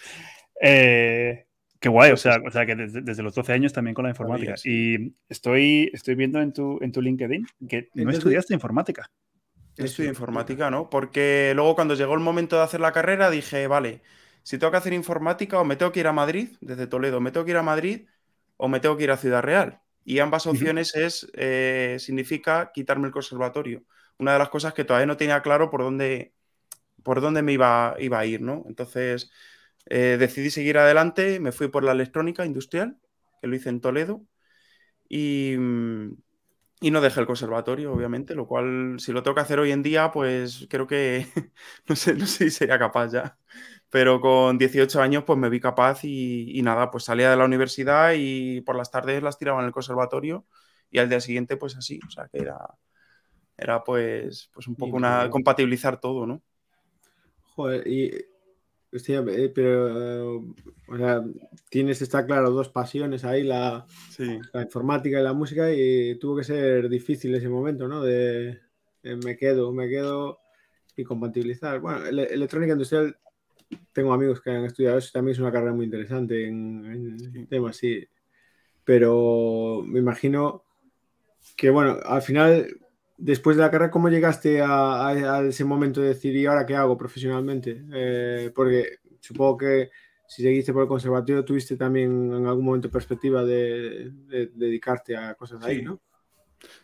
Eh, 0.61 1.45
Qué 1.81 1.89
guay, 1.89 2.11
o 2.11 2.17
sea, 2.17 2.39
o 2.45 2.51
sea 2.51 2.63
que 2.63 2.75
desde, 2.75 3.23
los 3.23 3.33
12 3.33 3.53
años 3.53 3.73
también 3.73 3.95
con 3.95 4.03
la 4.03 4.11
informática. 4.11 4.53
Y 4.63 5.15
estoy, 5.27 5.89
estoy 5.91 6.13
viendo 6.13 6.39
en 6.39 6.53
tu, 6.53 6.77
en 6.79 6.91
tu 6.91 7.01
LinkedIn 7.01 7.47
que 7.67 7.89
no 7.95 8.11
estudiaste 8.11 8.53
informática. 8.53 9.09
Estudié 9.75 10.07
informática, 10.07 10.69
¿no? 10.69 10.91
Porque 10.91 11.53
luego 11.55 11.73
cuando 11.73 11.95
llegó 11.95 12.13
el 12.13 12.19
momento 12.19 12.55
de 12.55 12.61
hacer 12.61 12.81
la 12.81 12.91
carrera 12.91 13.31
dije, 13.31 13.65
vale, 13.65 14.01
si 14.43 14.59
tengo 14.59 14.69
que 14.69 14.77
hacer 14.77 14.93
informática 14.93 15.59
o 15.59 15.65
me 15.65 15.75
tengo 15.75 15.91
que 15.91 16.01
ir 16.01 16.05
a 16.05 16.13
Madrid, 16.13 16.49
desde 16.61 16.85
Toledo, 16.85 17.19
me 17.19 17.31
tengo 17.31 17.45
que 17.45 17.51
ir 17.51 17.57
a 17.57 17.63
Madrid 17.63 18.05
o 18.57 18.67
me 18.67 18.79
tengo 18.79 18.95
que 18.95 19.05
ir 19.05 19.11
a 19.11 19.17
Ciudad 19.17 19.41
Real. 19.41 19.81
Y 20.05 20.19
ambas 20.19 20.45
opciones 20.45 20.95
es, 20.95 21.31
eh, 21.33 21.97
significa 21.99 22.71
quitarme 22.71 23.07
el 23.07 23.11
conservatorio. 23.11 23.81
Una 24.19 24.33
de 24.33 24.39
las 24.39 24.49
cosas 24.49 24.75
que 24.75 24.83
todavía 24.83 25.07
no 25.07 25.17
tenía 25.17 25.41
claro 25.41 25.71
por 25.71 25.81
dónde, 25.81 26.35
por 27.01 27.21
dónde 27.21 27.41
me 27.41 27.53
iba, 27.53 27.95
iba 27.97 28.19
a 28.19 28.25
ir, 28.27 28.41
¿no? 28.41 28.65
Entonces 28.67 29.31
eh, 29.89 30.17
decidí 30.19 30.49
seguir 30.49 30.77
adelante, 30.77 31.39
me 31.39 31.51
fui 31.51 31.67
por 31.67 31.83
la 31.83 31.91
electrónica 31.91 32.45
industrial, 32.45 32.97
que 33.41 33.47
lo 33.47 33.55
hice 33.55 33.69
en 33.69 33.81
Toledo, 33.81 34.25
y, 35.09 35.55
no 35.57 37.01
dejé 37.01 37.19
el 37.19 37.27
conservatorio, 37.27 37.93
obviamente, 37.93 38.33
lo 38.35 38.47
cual, 38.47 38.95
si 38.99 39.11
lo 39.11 39.23
tengo 39.23 39.35
que 39.35 39.41
hacer 39.41 39.59
hoy 39.59 39.71
en 39.71 39.83
día, 39.83 40.11
pues 40.11 40.67
creo 40.69 40.87
que 40.87 41.27
no 41.87 41.95
sé, 41.95 42.13
no 42.15 42.25
sé 42.25 42.45
si 42.45 42.51
sería 42.51 42.79
capaz 42.79 43.11
ya. 43.11 43.37
Pero 43.89 44.21
con 44.21 44.57
18 44.57 45.01
años, 45.01 45.25
pues 45.25 45.37
me 45.37 45.49
vi 45.49 45.59
capaz 45.59 46.05
y, 46.05 46.61
nada, 46.63 46.89
pues 46.91 47.03
salía 47.03 47.29
de 47.29 47.35
la 47.37 47.45
universidad 47.45 48.13
y 48.15 48.61
por 48.61 48.77
las 48.77 48.89
tardes 48.89 49.21
las 49.21 49.37
tiraba 49.37 49.59
en 49.59 49.67
el 49.67 49.73
conservatorio 49.73 50.45
y 50.89 50.99
al 50.99 51.09
día 51.09 51.19
siguiente, 51.19 51.57
pues 51.57 51.75
así, 51.75 51.99
o 52.07 52.09
sea 52.09 52.27
que 52.31 52.39
era, 52.39 52.57
era 53.57 53.83
pues, 53.83 54.49
pues 54.53 54.67
un 54.67 54.75
poco 54.75 54.95
una 54.95 55.29
compatibilizar 55.29 55.99
todo, 55.99 56.25
¿no? 56.25 56.41
Joder, 57.55 57.85
y 57.85 58.30
Sí, 58.93 59.13
eh, 59.13 59.51
pero, 59.55 60.43
o 60.87 60.97
sea, 60.97 61.23
tienes, 61.69 62.01
está 62.01 62.25
claro, 62.25 62.51
dos 62.51 62.67
pasiones 62.67 63.23
ahí, 63.23 63.43
la, 63.43 63.85
la, 64.51 64.61
informática 64.63 65.17
y 65.17 65.23
la 65.23 65.31
música, 65.31 65.71
y 65.71 66.19
tuvo 66.19 66.37
que 66.37 66.43
ser 66.43 66.89
difícil 66.89 67.33
ese 67.33 67.47
momento, 67.47 67.87
¿no? 67.87 68.03
De, 68.03 68.59
me 69.23 69.37
quedo, 69.37 69.71
me 69.71 69.87
quedo 69.87 70.39
y 70.97 71.05
compatibilizar. 71.05 71.79
Bueno, 71.79 72.05
electrónica 72.05 72.73
industrial, 72.73 73.17
tengo 73.93 74.11
amigos 74.11 74.41
que 74.41 74.51
han 74.51 74.65
estudiado 74.65 74.97
eso, 74.97 75.11
también 75.13 75.35
es 75.35 75.39
una 75.39 75.53
carrera 75.53 75.73
muy 75.73 75.85
interesante 75.85 76.45
en, 76.45 77.47
temas, 77.47 77.77
sí. 77.77 78.05
Pero 78.83 79.83
me 79.85 79.99
imagino 79.99 80.65
que, 81.55 81.69
bueno, 81.69 81.97
al 82.03 82.21
final 82.21 82.67
después 83.21 83.55
de 83.55 83.63
la 83.63 83.71
carrera, 83.71 83.91
¿cómo 83.91 84.09
llegaste 84.09 84.61
a, 84.61 85.43
ese 85.47 85.63
momento 85.63 86.01
de 86.01 86.09
decir, 86.09 86.35
¿y 86.35 86.45
ahora 86.45 86.65
qué 86.65 86.75
hago 86.75 86.97
profesionalmente? 86.97 87.83
Eh, 87.93 88.51
porque 88.53 88.97
supongo 89.19 89.57
que 89.57 89.89
si 90.27 90.41
seguiste 90.41 90.73
por 90.73 90.83
el 90.83 90.87
conservatorio, 90.87 91.45
tuviste 91.45 91.77
también 91.77 92.33
en 92.33 92.47
algún 92.47 92.65
momento 92.65 92.89
perspectiva 92.89 93.43
de, 93.43 94.11
dedicarte 94.53 95.15
a 95.15 95.35
cosas 95.35 95.63
ahí, 95.63 95.81
¿no? 95.81 96.01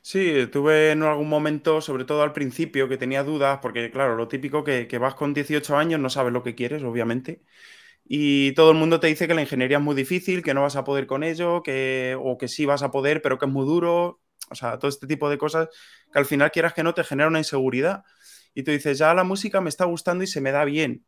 Sí, 0.01 0.47
tuve 0.51 0.91
en 0.91 1.03
algún 1.03 1.29
momento, 1.29 1.81
sobre 1.81 2.03
todo 2.03 2.23
al 2.23 2.33
principio, 2.33 2.89
que 2.89 2.97
tenía 2.97 3.23
dudas, 3.23 3.59
porque 3.61 3.91
claro, 3.91 4.15
lo 4.15 4.27
típico 4.27 4.63
que, 4.63 4.87
que 4.87 4.97
vas 4.97 5.15
con 5.15 5.33
18 5.33 5.77
años, 5.77 5.99
no 5.99 6.09
sabes 6.09 6.33
lo 6.33 6.43
que 6.43 6.55
quieres, 6.55 6.83
obviamente. 6.83 7.43
Y 8.09 8.53
todo 8.53 8.71
el 8.71 8.77
mundo 8.77 8.99
te 8.99 9.07
dice 9.07 9.27
que 9.27 9.33
la 9.33 9.41
ingeniería 9.41 9.77
es 9.77 9.83
muy 9.83 9.95
difícil, 9.95 10.41
que 10.41 10.53
no 10.53 10.61
vas 10.61 10.75
a 10.75 10.83
poder 10.83 11.07
con 11.07 11.23
ello, 11.23 11.61
que, 11.61 12.17
o 12.19 12.37
que 12.37 12.47
sí 12.47 12.65
vas 12.65 12.81
a 12.81 12.91
poder, 12.91 13.21
pero 13.21 13.37
que 13.37 13.45
es 13.45 13.51
muy 13.51 13.65
duro. 13.65 14.21
O 14.49 14.55
sea, 14.55 14.79
todo 14.79 14.89
este 14.89 15.07
tipo 15.07 15.29
de 15.29 15.37
cosas 15.37 15.69
que 16.11 16.19
al 16.19 16.25
final 16.25 16.51
quieras 16.51 16.73
que 16.73 16.83
no 16.83 16.93
te 16.93 17.03
genera 17.03 17.29
una 17.29 17.39
inseguridad. 17.39 18.03
Y 18.53 18.63
tú 18.63 18.71
dices, 18.71 18.97
ya 18.97 19.13
la 19.13 19.23
música 19.23 19.61
me 19.61 19.69
está 19.69 19.85
gustando 19.85 20.23
y 20.23 20.27
se 20.27 20.41
me 20.41 20.51
da 20.51 20.65
bien. 20.65 21.05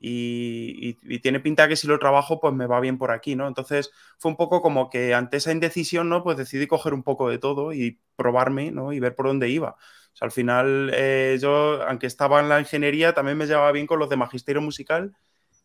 Y, 0.00 0.94
tiene 1.20 1.40
pinta 1.40 1.68
que 1.68 1.76
si 1.76 1.86
lo 1.88 1.98
trabajo, 1.98 2.40
pues 2.40 2.54
me 2.54 2.66
va 2.66 2.80
bien 2.80 2.98
por 2.98 3.10
aquí, 3.10 3.34
¿no? 3.34 3.48
Entonces 3.48 3.90
fue 4.18 4.30
un 4.30 4.36
poco 4.36 4.62
como 4.62 4.90
que 4.90 5.14
ante 5.14 5.38
esa 5.38 5.52
indecisión, 5.52 6.08
¿no? 6.08 6.22
Pues 6.22 6.36
decidí 6.36 6.66
coger 6.66 6.94
un 6.94 7.02
poco 7.02 7.28
de 7.28 7.38
todo 7.38 7.72
y 7.72 8.00
probarme, 8.16 8.70
¿no? 8.70 8.92
Y 8.92 9.00
ver 9.00 9.14
por 9.14 9.26
dónde 9.26 9.48
iba. 9.48 9.70
O 9.70 10.16
sea, 10.16 10.26
al 10.26 10.32
final 10.32 10.90
eh, 10.94 11.38
yo, 11.40 11.82
aunque 11.82 12.06
estaba 12.06 12.40
en 12.40 12.48
la 12.48 12.60
ingeniería, 12.60 13.12
también 13.12 13.36
me 13.38 13.46
llevaba 13.46 13.72
bien 13.72 13.86
con 13.86 13.98
los 13.98 14.08
de 14.08 14.16
magisterio 14.16 14.62
musical, 14.62 15.14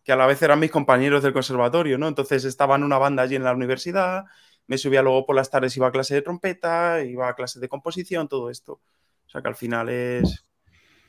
que 0.04 0.12
a 0.12 0.16
la 0.16 0.26
vez 0.26 0.42
eran 0.42 0.60
mis 0.60 0.72
compañeros 0.72 1.24
del 1.24 1.34
conservatorio, 1.34 1.98
¿no? 1.98 2.08
Entonces 2.08 2.44
estaba 2.46 2.76
en 2.76 2.84
una 2.84 2.98
banda 2.98 3.24
allí 3.24 3.36
en 3.36 3.44
la 3.44 3.54
universidad, 3.54 4.26
me 4.68 4.78
subía 4.78 5.02
luego 5.02 5.26
por 5.26 5.36
las 5.36 5.50
tardes, 5.50 5.76
iba 5.78 5.88
a 5.88 5.92
clase 5.92 6.16
de 6.16 6.22
trompeta, 6.22 7.04
iba 7.04 7.28
a 7.28 7.36
clase 7.36 7.60
de 7.60 7.70
composición, 7.70 8.28
todo 8.28 8.50
esto. 8.50 8.82
O 9.26 9.30
sea 9.30 9.42
que 9.42 9.48
al 9.48 9.56
final 9.56 9.90
es, 9.90 10.46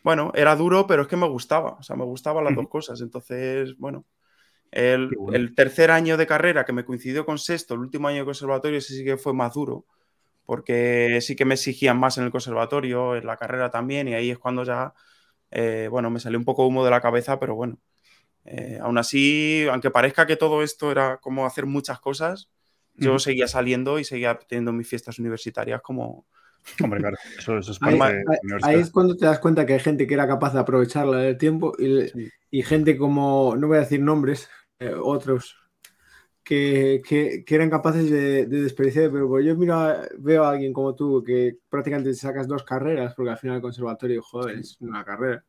bueno, 0.02 0.32
era 0.34 0.56
duro, 0.56 0.86
pero 0.86 1.02
es 1.02 1.08
que 1.08 1.16
me 1.16 1.28
gustaba, 1.28 1.76
o 1.78 1.82
sea, 1.82 1.96
me 1.96 2.04
gustaban 2.04 2.44
las 2.44 2.54
dos 2.54 2.68
cosas. 2.68 3.00
Entonces, 3.00 3.76
bueno, 3.78 4.04
el, 4.70 5.54
tercer 5.54 5.90
año 5.90 6.16
de 6.16 6.26
carrera 6.26 6.64
que 6.64 6.72
me 6.72 6.84
coincidió 6.84 7.24
con 7.24 7.38
sexto, 7.38 7.74
el 7.74 7.80
último 7.80 8.08
año 8.08 8.18
de 8.18 8.24
conservatorio, 8.24 8.78
ese 8.78 8.94
sí 8.94 9.04
que 9.04 9.16
fue 9.16 9.32
más 9.32 9.54
duro, 9.54 9.86
porque 10.46 11.20
sí 11.20 11.36
que 11.36 11.44
me 11.44 11.54
exigían 11.54 11.98
más 11.98 12.18
en 12.18 12.24
el 12.24 12.30
conservatorio, 12.30 13.16
en 13.16 13.26
la 13.26 13.36
carrera 13.36 13.70
también, 13.70 14.08
y 14.08 14.14
ahí 14.14 14.30
es 14.30 14.38
cuando 14.38 14.64
ya, 14.64 14.94
eh, 15.52 15.88
bueno, 15.90 16.10
me 16.10 16.20
salió 16.20 16.38
un 16.38 16.44
poco 16.44 16.66
humo 16.66 16.84
de 16.84 16.90
la 16.90 17.00
cabeza, 17.00 17.38
pero 17.38 17.54
bueno, 17.54 17.78
eh, 18.44 18.78
aún 18.82 18.98
así, 18.98 19.66
aunque 19.70 19.90
parezca 19.90 20.26
que 20.26 20.36
todo 20.36 20.62
esto 20.62 20.90
era 20.90 21.18
como 21.18 21.46
hacer 21.46 21.66
muchas 21.66 22.00
cosas, 22.00 22.50
yo 22.94 23.18
seguía 23.18 23.48
saliendo 23.48 23.98
y 23.98 24.04
seguía 24.04 24.38
teniendo 24.38 24.72
mis 24.72 24.88
fiestas 24.88 25.18
universitarias 25.18 25.82
como, 25.82 26.26
Hombre, 26.82 27.00
claro, 27.00 27.16
eso, 27.38 27.58
es 27.58 27.78
ahí, 27.82 27.98
ahí, 28.62 28.80
es 28.80 28.90
cuando 28.90 29.16
te 29.16 29.26
das 29.26 29.38
cuenta 29.38 29.66
que 29.66 29.74
hay 29.74 29.80
gente 29.80 30.06
que 30.06 30.14
era 30.14 30.26
capaz 30.26 30.54
de 30.54 30.60
aprovecharla 30.60 31.18
del 31.18 31.36
tiempo 31.36 31.74
y, 31.78 32.10
y, 32.50 32.62
gente 32.62 32.96
como, 32.96 33.54
no 33.56 33.68
voy 33.68 33.76
a 33.76 33.80
decir 33.80 34.00
nombres, 34.00 34.48
eh, 34.78 34.94
otros 34.94 35.56
que, 36.44 37.02
que, 37.06 37.44
eran 37.48 37.70
capaces 37.70 38.10
de, 38.10 38.46
de, 38.46 38.62
desperdiciar, 38.62 39.10
pero 39.10 39.28
pues 39.28 39.44
yo 39.46 39.56
miro, 39.56 39.76
veo 40.18 40.44
a 40.44 40.50
alguien 40.50 40.72
como 40.72 40.94
tú 40.94 41.24
que 41.24 41.56
prácticamente 41.68 42.14
sacas 42.14 42.46
dos 42.46 42.62
carreras, 42.62 43.14
porque 43.14 43.30
al 43.30 43.38
final 43.38 43.56
el 43.56 43.62
conservatorio, 43.62 44.22
joder, 44.22 44.58
es 44.58 44.76
una 44.80 45.04
carrera. 45.04 45.44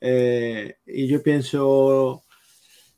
Eh, 0.00 0.76
y 0.86 1.06
yo 1.06 1.22
pienso 1.22 2.22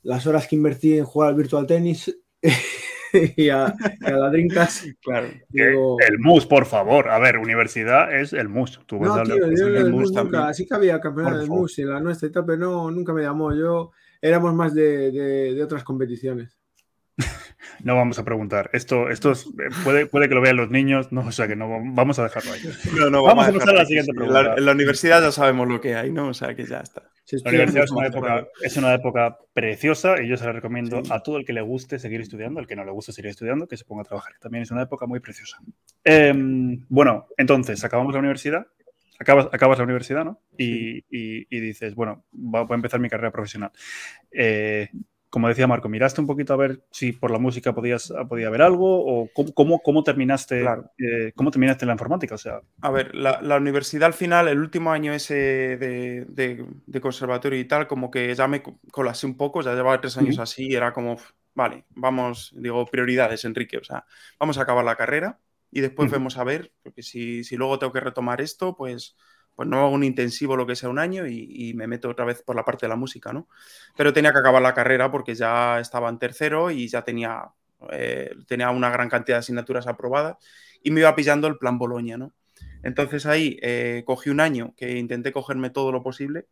las 0.03 0.27
horas 0.27 0.47
que 0.47 0.55
invertí 0.55 0.97
en 0.97 1.05
jugar 1.05 1.29
al 1.29 1.35
virtual 1.35 1.65
tenis 1.65 2.13
y, 3.37 3.49
a, 3.49 3.73
la 4.01 4.29
Drinkas. 4.29 4.85
Claro. 5.01 5.27
El 5.53 6.19
MUS, 6.19 6.45
por 6.45 6.65
favor. 6.65 7.09
A 7.09 7.19
ver, 7.19 7.37
universidad 7.37 8.13
es 8.13 8.33
el 8.33 8.49
MUS. 8.49 8.81
Tú 8.85 8.99
no, 8.99 9.21
tío, 9.23 9.35
yo 9.35 9.67
el, 9.67 9.91
MUS, 9.91 10.11
nunca. 10.11 10.53
Sí 10.53 10.65
que 10.65 10.73
había 10.73 10.99
campeonato 10.99 11.37
del 11.37 11.47
MUS 11.47 11.79
en 11.79 11.89
la 11.89 11.99
nuestra 11.99 12.27
y 12.27 12.31
tal, 12.31 12.45
pero 12.45 12.57
no, 12.57 12.91
nunca 12.91 13.13
me 13.13 13.21
llamó. 13.21 13.53
Yo 13.53 13.91
éramos 14.21 14.53
más 14.55 14.73
de, 14.73 15.59
otras 15.63 15.83
competiciones. 15.83 16.57
No 17.81 17.95
vamos 17.95 18.19
a 18.19 18.25
preguntar. 18.25 18.69
Esto, 18.73 19.09
esto 19.09 19.31
eh, 19.31 19.69
puede, 19.83 20.05
puede 20.05 20.27
que 20.27 20.35
lo 20.35 20.41
vean 20.41 20.57
los 20.57 20.69
niños, 20.69 21.11
no, 21.11 21.21
o 21.21 21.31
sea 21.31 21.47
que 21.47 21.55
no 21.55 21.67
vamos 21.93 22.19
a 22.19 22.23
dejarlo 22.23 22.51
ahí. 22.51 22.61
vamos, 23.09 23.47
a 23.47 23.53
pasar 23.53 23.69
a 23.69 23.79
la 23.79 23.85
siguiente 23.85 24.13
pregunta. 24.13 24.55
En 24.57 24.65
la, 24.65 24.71
universidad 24.73 25.21
ya 25.21 25.31
sabemos 25.31 25.67
lo 25.67 25.79
que 25.79 25.95
hay, 25.95 26.11
¿no? 26.11 26.27
O 26.27 26.33
sea 26.33 26.55
que 26.55 26.65
ya 26.65 26.79
está. 26.79 27.03
La 27.31 27.49
universidad 27.49 27.83
es 27.85 27.91
una, 27.91 28.07
época, 28.07 28.47
es 28.61 28.77
una, 28.77 28.93
época, 28.93 29.37
preciosa 29.53 30.21
y 30.21 30.27
yo 30.27 30.37
se 30.37 30.45
la 30.45 30.51
recomiendo 30.51 31.01
a 31.09 31.21
todo 31.21 31.37
el 31.37 31.45
que 31.45 31.53
le 31.53 31.61
guste 31.61 31.99
seguir 31.99 32.21
estudiando, 32.21 32.59
al 32.59 32.67
que 32.67 32.75
no 32.75 32.83
le 32.83 32.91
guste 32.91 33.11
seguir 33.11 33.31
estudiando, 33.31 33.67
que 33.67 33.77
se 33.77 33.85
ponga 33.85 34.01
a 34.01 34.05
trabajar. 34.05 34.33
También 34.39 34.63
es 34.63 34.71
una 34.71 34.83
época 34.83 35.05
muy 35.05 35.19
preciosa. 35.19 35.57
Em, 36.03 36.85
bueno, 36.89 37.27
entonces, 37.37 37.83
acabamos 37.83 38.13
la 38.13 38.19
universidad 38.19 38.67
acabas, 39.19 39.47
acabas 39.51 39.77
la 39.79 39.85
universidad, 39.85 40.25
¿no? 40.25 40.41
Y, 40.57 41.03
y, 41.09 41.59
dices, 41.59 41.95
bueno, 41.95 42.25
voy 42.31 42.65
a 42.69 42.75
empezar 42.75 42.99
mi 42.99 43.09
carrera 43.09 43.31
profesional. 43.31 43.71
Eh, 44.31 44.89
como 45.33 45.47
decía 45.47 45.65
Marco, 45.65 45.89
¿miraste 45.89 46.21
un 46.21 46.27
poquito 46.27 46.53
a 46.53 46.57
ver 46.57 46.83
si 46.91 47.11
por 47.11 47.31
la 47.31 47.39
música 47.39 47.73
podías, 47.73 48.13
podía 48.29 48.49
haber 48.49 48.61
algo? 48.61 49.03
¿O 49.03 49.29
cómo, 49.55 49.79
cómo, 49.79 50.03
terminaste, 50.03 50.63
eh, 50.99 51.33
cómo 51.35 51.49
terminaste 51.49 51.87
la 51.87 51.93
informática? 51.93 52.35
O 52.35 52.37
sea, 52.37 52.61
a 52.81 52.91
ver, 52.91 53.15
la, 53.15 53.41
la, 53.41 53.57
universidad 53.57 54.05
al 54.05 54.13
final, 54.13 54.47
el 54.47 54.59
último 54.59 54.91
año 54.91 55.11
ese 55.11 55.33
de, 55.33 56.25
de, 56.29 56.63
de, 56.85 57.01
conservatorio 57.01 57.59
y 57.59 57.65
tal, 57.65 57.87
como 57.87 58.11
que 58.11 58.35
ya 58.35 58.47
me 58.47 58.61
colase 58.91 59.25
un 59.25 59.35
poco, 59.35 59.63
ya 59.63 59.73
llevaba 59.73 59.99
tres 59.99 60.19
años 60.19 60.37
así, 60.37 60.71
era 60.71 60.93
como, 60.93 61.17
vale, 61.55 61.85
vamos, 61.95 62.53
digo, 62.55 62.85
prioridades, 62.85 63.43
Enrique, 63.43 63.77
o 63.77 63.83
sea, 63.83 64.05
vamos 64.39 64.59
a 64.59 64.61
acabar 64.61 64.85
la 64.85 64.95
carrera 64.95 65.39
y 65.71 65.81
después 65.81 66.11
vemos 66.11 66.37
a 66.37 66.43
ver, 66.43 66.73
porque 66.83 67.01
si, 67.01 67.43
si, 67.43 67.57
luego 67.57 67.79
tengo 67.79 67.91
que 67.91 68.01
retomar 68.01 68.39
esto, 68.39 68.75
pues, 68.77 69.17
pues 69.55 69.67
no 69.69 69.79
hago 69.79 69.89
un 69.89 70.03
intensivo 70.03 70.55
lo 70.55 70.65
que 70.65 70.75
sea 70.75 70.89
un 70.89 70.99
año 70.99 71.27
y, 71.27 71.73
me 71.75 71.87
meto 71.87 72.09
otra 72.09 72.25
vez 72.25 72.41
por 72.41 72.55
la 72.55 72.65
parte 72.65 72.85
de 72.85 72.89
la 72.89 72.95
música, 72.95 73.33
¿no? 73.33 73.47
Pero 73.95 74.13
tenía 74.13 74.31
que 74.31 74.39
acabar 74.39 74.61
la 74.61 74.73
carrera 74.73 75.11
porque 75.11 75.35
ya 75.35 75.79
estaba 75.79 76.09
en 76.09 76.19
tercero 76.19 76.71
y 76.71 76.87
ya 76.87 77.03
tenía, 77.03 77.49
eh, 77.91 78.31
tenía 78.47 78.69
una 78.71 78.89
gran 78.89 79.09
cantidad 79.09 79.37
de 79.37 79.39
asignaturas 79.39 79.87
aprobadas 79.87 80.37
y 80.81 80.91
me 80.91 81.01
iba 81.01 81.15
pillando 81.15 81.47
el 81.47 81.57
plan 81.57 81.77
Boloña, 81.77 82.17
¿no? 82.17 82.33
Entonces 82.83 83.25
ahí 83.25 83.57
eh, 83.61 84.03
cogí 84.05 84.29
un 84.29 84.39
año 84.39 84.73
que 84.75 84.97
intenté 84.97 85.31
cogerme 85.31 85.69
todo 85.69 85.91
lo 85.91 86.03
posible 86.03 86.47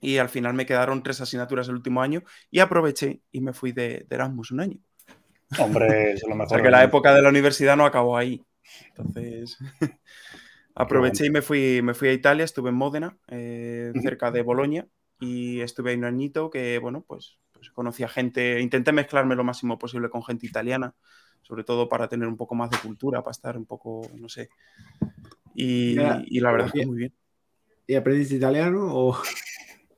y 0.00 0.18
al 0.18 0.28
final 0.28 0.54
me 0.54 0.66
quedaron 0.66 1.02
tres 1.02 1.20
asignaturas 1.20 1.68
el 1.68 1.74
último 1.74 2.02
año 2.02 2.22
y 2.50 2.60
aproveché 2.60 3.20
y 3.32 3.40
me 3.40 3.52
fui 3.52 3.72
de 3.72 4.06
Erasmus 4.08 4.52
un 4.52 4.60
año. 4.60 4.78
Hombre, 5.58 6.12
es 6.12 6.22
lo 6.28 6.34
mejor. 6.34 6.46
O 6.46 6.48
sea 6.48 6.62
que 6.62 6.70
la 6.70 6.84
época 6.84 7.14
de 7.14 7.22
la 7.22 7.28
universidad 7.28 7.76
no 7.76 7.84
acabó 7.84 8.16
ahí. 8.16 8.44
Entonces, 8.88 9.58
aproveché 10.78 11.26
y 11.26 11.30
me 11.30 11.42
fui, 11.42 11.82
me 11.82 11.94
fui 11.94 12.08
a 12.08 12.12
Italia, 12.12 12.44
estuve 12.44 12.70
en 12.70 12.76
Módena, 12.76 13.18
eh, 13.28 13.92
cerca 14.02 14.30
de 14.30 14.42
Bolonia, 14.42 14.86
y 15.20 15.60
estuve 15.60 15.90
ahí 15.90 15.96
un 15.96 16.04
añito 16.04 16.50
que, 16.50 16.78
bueno, 16.78 17.04
pues, 17.06 17.38
pues 17.52 17.70
conocí 17.70 18.04
a 18.04 18.08
gente, 18.08 18.60
intenté 18.60 18.92
mezclarme 18.92 19.34
lo 19.34 19.44
máximo 19.44 19.78
posible 19.78 20.08
con 20.08 20.22
gente 20.22 20.46
italiana, 20.46 20.94
sobre 21.42 21.64
todo 21.64 21.88
para 21.88 22.08
tener 22.08 22.28
un 22.28 22.36
poco 22.36 22.54
más 22.54 22.70
de 22.70 22.78
cultura, 22.78 23.22
para 23.22 23.32
estar 23.32 23.56
un 23.56 23.66
poco, 23.66 24.08
no 24.14 24.28
sé. 24.28 24.50
Y, 25.54 25.98
y 26.26 26.40
la 26.40 26.52
verdad 26.52 26.68
es 26.68 26.72
que 26.72 26.86
muy 26.86 26.98
bien. 26.98 27.12
¿Y 27.86 27.94
aprendiste 27.94 28.36
italiano 28.36 28.86
o...? 28.90 29.20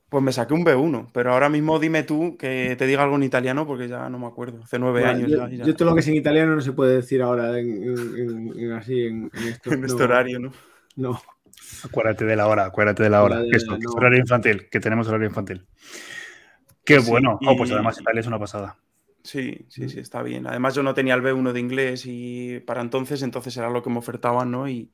Pues 0.09 0.21
me 0.21 0.33
saqué 0.33 0.53
un 0.53 0.65
B1, 0.65 1.07
pero 1.13 1.31
ahora 1.31 1.47
mismo 1.47 1.79
dime 1.79 2.03
tú 2.03 2.35
que 2.37 2.75
te 2.77 2.85
diga 2.85 3.03
algo 3.03 3.15
en 3.15 3.23
italiano 3.23 3.65
porque 3.65 3.87
ya 3.87 4.09
no 4.09 4.19
me 4.19 4.27
acuerdo. 4.27 4.61
Hace 4.61 4.77
nueve 4.77 5.05
años 5.05 5.31
yo, 5.31 5.47
ya, 5.47 5.63
Yo 5.63 5.73
todo 5.73 5.87
lo 5.87 5.93
que 5.93 6.01
es 6.01 6.07
en 6.09 6.15
italiano 6.15 6.53
no 6.53 6.59
se 6.59 6.73
puede 6.73 6.97
decir 6.97 7.21
ahora 7.21 7.57
en, 7.57 8.73
así 8.73 9.05
en, 9.05 9.31
este 9.85 10.03
horario, 10.03 10.39
¿no? 10.39 10.51
No. 10.95 11.21
Acuérdate 11.83 12.25
de 12.25 12.35
la 12.35 12.47
hora, 12.47 12.65
acuérdate 12.65 13.03
de 13.03 13.09
la 13.09 13.23
hora. 13.23 13.41
es 13.51 13.65
horario 13.95 14.19
infantil, 14.19 14.69
que 14.69 14.79
tenemos 14.79 15.07
horario 15.07 15.27
infantil. 15.27 15.65
Qué 16.85 16.99
bueno. 16.99 17.39
Oh, 17.45 17.55
pues 17.55 17.71
además 17.71 17.99
Italia 17.99 18.21
es 18.21 18.27
una 18.27 18.39
pasada. 18.39 18.77
Sí, 19.23 19.65
sí, 19.69 19.87
sí, 19.87 19.99
está 19.99 20.23
bien. 20.23 20.47
Además 20.47 20.73
yo 20.73 20.83
no 20.83 20.93
tenía 20.93 21.13
el 21.13 21.21
B1 21.21 21.51
de 21.51 21.59
inglés 21.59 22.03
y 22.05 22.59
para 22.61 22.81
entonces, 22.81 23.21
entonces 23.21 23.55
era 23.55 23.69
lo 23.69 23.83
que 23.83 23.89
me 23.89 23.99
ofertaban, 23.99 24.49
¿no? 24.49 24.67
Y, 24.67 24.91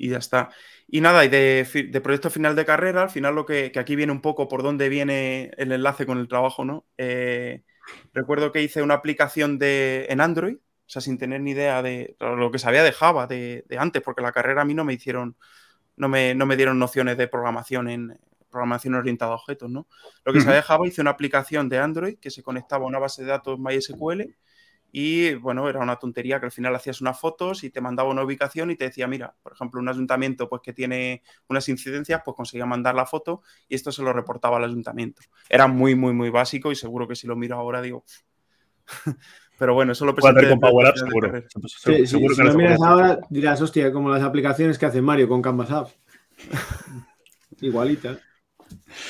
y 0.00 0.08
ya 0.08 0.18
está. 0.18 0.50
Y 0.88 1.00
nada, 1.00 1.24
y 1.24 1.28
de, 1.28 2.00
proyecto 2.02 2.30
final 2.30 2.56
de 2.56 2.64
carrera, 2.64 3.02
al 3.02 3.10
final 3.10 3.34
lo 3.34 3.46
que, 3.46 3.70
aquí 3.76 3.94
viene 3.94 4.12
un 4.12 4.22
poco 4.22 4.48
por 4.48 4.62
dónde 4.62 4.88
viene 4.88 5.52
el 5.56 5.72
enlace 5.72 6.06
con 6.06 6.18
el 6.18 6.26
trabajo, 6.26 6.64
¿no? 6.64 6.86
Eh, 6.98 7.62
recuerdo 8.12 8.50
que 8.50 8.62
hice 8.62 8.82
una 8.82 8.94
aplicación 8.94 9.58
de, 9.58 10.06
en 10.08 10.20
Android, 10.20 10.56
o 10.90 10.92
sea, 10.92 11.00
sin 11.00 11.18
tener 11.18 11.40
ni 11.40 11.52
idea 11.52 11.82
de 11.82 12.16
lo 12.18 12.50
que 12.50 12.58
sabía 12.58 12.82
de 12.82 12.90
Java 12.90 13.28
de, 13.28 13.64
antes, 13.78 14.02
porque 14.02 14.22
la 14.22 14.32
carrera 14.32 14.62
a 14.62 14.64
mí 14.64 14.74
no 14.74 14.84
me 14.84 14.92
hicieron, 14.92 15.36
no 15.94 16.08
me, 16.08 16.34
no 16.34 16.46
me 16.46 16.56
dieron 16.56 16.80
nociones 16.80 17.16
de 17.16 17.28
programación 17.28 17.88
en 17.88 18.18
programación 18.50 18.96
orientada 18.96 19.30
a 19.30 19.34
objetos, 19.36 19.70
¿no? 19.70 19.86
Lo 20.24 20.32
que 20.32 20.40
sabía 20.40 20.56
de 20.56 20.62
Java, 20.62 20.88
hice 20.88 21.00
una 21.00 21.12
aplicación 21.12 21.68
de 21.68 21.78
Android 21.78 22.18
que 22.18 22.32
se 22.32 22.42
conectaba 22.42 22.86
a 22.86 22.88
una 22.88 22.98
base 22.98 23.22
de 23.22 23.28
datos 23.28 23.56
MySQL 23.60 24.34
y 24.90 25.34
bueno, 25.34 25.68
era 25.68 25.78
una 25.78 25.94
tontería 25.94 26.40
que 26.40 26.46
al 26.46 26.50
final 26.50 26.74
hacías 26.74 27.00
unas 27.00 27.20
fotos 27.20 27.62
y 27.62 27.70
te 27.70 27.80
mandaba 27.80 28.10
una 28.10 28.24
ubicación 28.24 28.72
y 28.72 28.76
te 28.76 28.86
decía, 28.86 29.06
mira, 29.06 29.36
por 29.44 29.52
ejemplo, 29.52 29.78
un 29.78 29.88
ayuntamiento 29.88 30.48
pues 30.48 30.60
que 30.60 30.72
tiene 30.72 31.22
unas 31.48 31.68
incidencias, 31.68 32.20
pues 32.24 32.36
conseguía 32.36 32.66
mandar 32.66 32.96
la 32.96 33.06
foto 33.06 33.42
y 33.68 33.76
esto 33.76 33.92
se 33.92 34.02
lo 34.02 34.12
reportaba 34.12 34.56
al 34.56 34.64
ayuntamiento. 34.64 35.22
Era 35.48 35.68
muy, 35.68 35.94
muy, 35.94 36.14
muy 36.14 36.30
básico 36.30 36.72
y 36.72 36.74
seguro 36.74 37.06
que 37.06 37.14
si 37.14 37.28
lo 37.28 37.36
miro 37.36 37.54
ahora 37.54 37.80
digo... 37.80 38.04
Pero 39.60 39.74
bueno, 39.74 39.92
eso 39.92 40.06
lo 40.06 40.14
presenté. 40.14 40.48
con 40.48 40.58
Power 40.58 40.86
Apps, 40.86 41.00
seguro. 41.00 41.44
Sí, 41.66 42.06
seguro 42.06 42.34
si 42.34 42.42
lo 42.42 42.54
miras 42.54 42.80
ahora 42.82 43.20
dirás, 43.28 43.60
hostia, 43.60 43.92
como 43.92 44.08
las 44.08 44.22
aplicaciones 44.22 44.78
que 44.78 44.86
hace 44.86 45.02
Mario 45.02 45.28
con 45.28 45.42
Canvas 45.42 45.70
Apps. 45.70 45.94
Igualita. 47.60 48.18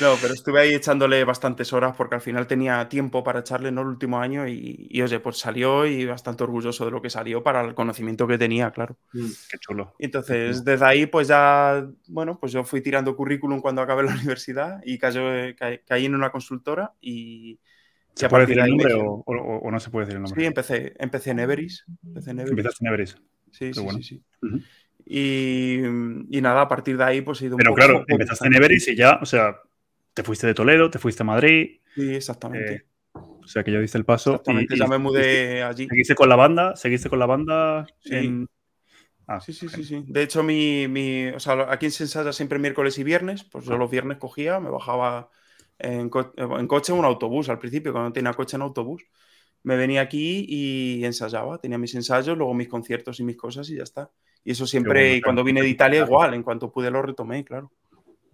No, 0.01 0.17
pero 0.21 0.35
estuve 0.35 0.59
ahí 0.59 0.75
echándole 0.75 1.23
bastantes 1.23 1.73
horas 1.73 1.95
porque 1.97 2.17
al 2.17 2.21
final 2.21 2.49
tenía 2.49 2.89
tiempo 2.89 3.23
para 3.23 3.41
echarle, 3.41 3.71
¿no? 3.71 3.83
El 3.83 3.87
último 3.87 4.19
año 4.19 4.49
y, 4.49 5.01
oye, 5.01 5.21
pues 5.21 5.39
salió 5.39 5.87
y 5.87 6.05
bastante 6.05 6.43
orgulloso 6.43 6.85
de 6.85 6.91
lo 6.91 7.01
que 7.01 7.11
salió 7.11 7.45
para 7.45 7.61
el 7.61 7.77
conocimiento 7.77 8.27
que 8.27 8.37
tenía, 8.37 8.73
claro. 8.73 8.97
Mm, 9.13 9.27
qué 9.49 9.59
chulo. 9.59 9.95
entonces, 10.01 10.65
desde 10.65 10.85
ahí, 10.85 11.07
pues 11.07 11.29
ya, 11.29 11.87
bueno, 12.09 12.41
pues 12.41 12.51
yo 12.51 12.65
fui 12.65 12.81
tirando 12.81 13.15
currículum 13.15 13.61
cuando 13.61 13.83
acabé 13.83 14.03
la 14.03 14.15
universidad 14.21 14.81
y 14.85 14.99
caí 14.99 16.07
en 16.07 16.17
una 16.17 16.33
consultora 16.33 16.93
y... 17.01 17.61
¿Se 18.15 18.29
puede 18.29 18.47
decir 18.47 18.63
el 18.63 18.71
nombre 18.71 18.95
o, 18.95 19.71
no 19.71 19.81
se 19.81 19.91
puede 19.91 20.07
decir 20.07 20.17
el 20.17 20.23
nombre? 20.23 20.41
Sí, 20.41 20.47
empecé, 20.47 20.95
empecé 20.99 21.31
en 21.31 21.39
Everis. 21.41 21.85
Empecé 22.05 22.31
en 22.31 22.41
Everis. 22.41 22.51
Empezaste 22.51 22.85
en 22.85 22.93
Everis. 22.93 23.17
Sí, 23.51 23.75
sí, 23.75 23.87
sí, 23.97 24.03
sí. 24.03 24.25
Y, 25.07 26.41
nada, 26.41 26.63
a 26.63 26.69
partir 26.69 26.97
de 26.97 27.05
ahí 27.05 27.21
pues 27.21 27.43
he 27.43 27.47
ido 27.47 27.57
Pero 27.57 27.75
claro, 27.75 28.05
empezaste 28.07 28.47
en 28.47 28.55
Everest 28.55 28.89
y 28.89 28.97
ya, 28.97 29.19
o 29.21 29.27
sea, 29.27 29.57
te 30.15 30.23
fuiste 30.23 30.47
de 30.47 30.55
Toledo, 30.55 30.91
te 30.91 30.99
fuiste 30.99 31.23
a 31.23 31.27
Madrid. 31.27 31.81
Sí, 31.95 32.15
exactamente. 32.15 32.75
Eh, 32.75 32.85
o 33.15 33.47
sea, 33.47 33.65
que 33.65 33.73
yo 33.73 33.83
hice 33.83 33.99
el 33.99 34.05
paso. 34.05 34.35
Exactamente, 34.35 34.77
ya 34.77 34.87
me 34.87 34.99
mudé 34.99 35.63
allí. 35.63 35.89
¿Seguiste 35.89 36.15
con 36.15 36.29
la 36.29 36.37
banda? 36.37 36.77
¿Seguiste 36.77 37.09
con 37.09 37.19
la 37.19 37.27
banda? 37.27 37.87
Sí. 38.01 38.47
Ah, 39.27 39.41
sí, 39.41 39.53
sí, 39.53 39.69
sí, 39.69 39.85
sí. 39.85 40.05
De 40.09 40.23
hecho, 40.23 40.43
mi, 40.43 40.89
mi, 40.89 41.29
o 41.29 41.41
sea, 41.41 41.67
aquí 41.71 41.87
en 41.87 41.93
ensaya 42.01 42.33
siempre 42.33 42.59
miércoles 42.59 42.99
y 42.99 43.05
viernes, 43.05 43.45
pues 43.45 43.65
yo 43.65 43.77
los 43.77 43.91
viernes 43.91 44.19
cogía, 44.19 44.59
me 44.59 44.71
bajaba 44.71 45.31
en, 45.81 46.11
en 46.37 46.67
coche 46.67 46.93
o 46.93 46.97
un 46.97 47.05
autobús 47.05 47.49
al 47.49 47.59
principio, 47.59 47.93
cuando 47.93 48.13
tenía 48.13 48.33
coche 48.33 48.57
en 48.57 48.63
autobús. 48.63 49.05
Me 49.63 49.77
venía 49.77 50.01
aquí 50.01 50.47
y 50.49 51.05
ensayaba, 51.05 51.59
tenía 51.59 51.77
mis 51.77 51.95
ensayos, 51.95 52.37
luego 52.37 52.55
mis 52.55 52.69
conciertos 52.69 53.21
y 53.21 53.25
mis 53.25 53.37
cosas 53.37 53.69
y 53.69 53.77
ya 53.77 53.83
está. 53.83 54.11
Y 54.43 54.53
eso 54.53 54.67
siempre, 54.67 55.17
y 55.17 55.21
cuando 55.21 55.45
vine 55.45 55.61
de 55.61 55.69
Italia, 55.69 56.01
igual, 56.01 56.33
en 56.33 56.43
cuanto 56.43 56.73
pude 56.73 56.91
lo 56.91 57.03
retomé, 57.03 57.45
claro. 57.45 57.71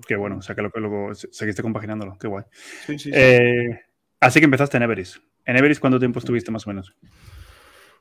Qué 0.06 0.14
bueno, 0.14 0.38
o 0.38 0.42
sea 0.42 0.54
que 0.54 0.62
luego 0.62 1.14
seguiste 1.14 1.62
compaginándolo, 1.62 2.16
qué 2.18 2.28
guay. 2.28 2.44
Sí, 2.86 2.98
sí, 2.98 3.10
eh, 3.12 3.80
así 4.20 4.38
que 4.40 4.44
empezaste 4.44 4.76
en 4.76 4.84
Everest. 4.84 5.16
¿En 5.44 5.56
Everest 5.56 5.80
cuánto 5.80 5.98
tiempo 5.98 6.18
estuviste 6.18 6.50
más 6.50 6.66
o 6.66 6.70
menos? 6.70 6.94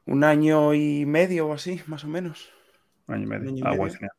Un 0.06 0.24
año 0.24 0.74
y 0.74 1.06
medio 1.06 1.48
o 1.48 1.54
así, 1.54 1.82
más 1.88 2.04
o 2.04 2.08
menos. 2.08 2.52
Un 3.08 3.16
año 3.16 3.24
y 3.24 3.28
medio. 3.28 3.66
ah, 3.66 3.76
guay, 3.76 3.92
genial. 3.92 4.12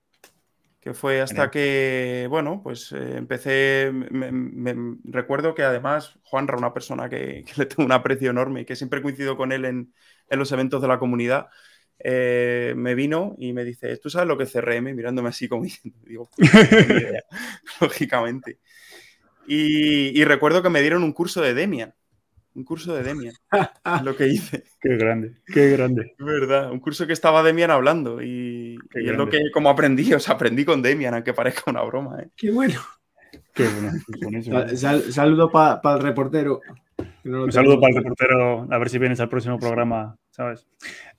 Que 0.87 0.95
fue 0.95 1.21
hasta 1.21 1.51
que, 1.51 2.29
bueno, 2.31 2.61
pues 2.63 2.93
eh, 2.93 3.17
empecé, 3.17 3.91
me, 3.93 4.97
recuerdo 5.03 5.53
que 5.53 5.65
además 5.65 6.17
Juanra, 6.23 6.57
una 6.57 6.73
persona 6.73 7.09
que, 7.09 7.45
le 7.57 7.67
tengo 7.67 7.85
un 7.85 7.91
aprecio 7.91 8.31
enorme 8.31 8.61
y 8.61 8.65
que 8.65 8.77
siempre 8.77 9.03
coincido 9.03 9.37
con 9.37 9.51
él 9.51 9.65
en, 9.65 9.93
en 10.31 10.39
los 10.39 10.53
eventos 10.53 10.81
de 10.81 10.87
la 10.87 11.01
comunidad, 11.01 11.49
eh, 11.99 12.73
me 12.77 12.95
vino 12.95 13.35
y 13.37 13.53
me 13.53 13.65
dice, 13.65 13.97
¿tú 13.97 14.11
sabes 14.11 14.29
lo 14.29 14.39
que 14.39 14.45
es 14.45 14.53
CRM? 14.53 14.95
Mirándome 14.95 15.31
así 15.31 15.49
como 15.49 15.65
diciendo, 15.65 15.99
digo, 16.05 16.31
lógicamente. 17.81 18.61
Y, 19.49 20.23
recuerdo 20.23 20.63
que 20.63 20.71
me 20.71 20.83
dieron 20.83 21.03
un 21.03 21.13
curso 21.13 21.43
de 21.43 21.53
Demian. 21.53 21.97
Un 22.57 22.65
curso 22.65 22.95
de 22.95 23.03
Demian. 23.03 23.35
lo 24.03 24.17
que 24.17 24.29
hice. 24.29 24.65
Qué 24.81 24.97
grande, 24.97 25.35
qué 25.47 25.73
grande. 25.73 26.15
verdad, 26.19 26.73
un 26.73 26.81
curso 26.81 27.07
que 27.07 27.13
estaba 27.13 27.43
Demian 27.43 27.71
hablando 27.71 28.23
y, 28.23 28.79
es 28.95 29.13
lo 29.13 29.29
que 29.29 29.51
como 29.53 29.69
aprendí, 29.69 30.15
o 30.15 30.19
sea, 30.19 30.37
aprendí 30.37 30.65
con 30.65 30.81
Demian, 30.81 31.13
aunque 31.13 31.35
parezca 31.35 31.71
una 31.71 31.83
broma. 31.83 32.23
¿eh? 32.23 32.29
Qué 32.35 32.51
bueno. 32.51 32.81
Qué 33.53 33.69
bueno. 33.69 33.93
saludo 35.13 35.51
para 35.53 35.97
el 35.97 36.03
reportero. 36.03 36.61
un 37.25 37.53
saludo 37.53 37.79
para 37.79 37.91
el 37.91 37.97
reportero, 37.99 38.67
a 38.71 38.79
ver 38.79 38.89
si 38.89 38.99
vienes 38.99 39.21
al 39.21 39.29
próximo 39.29 39.59
programa, 39.59 40.17
¿sabes? 40.31 40.67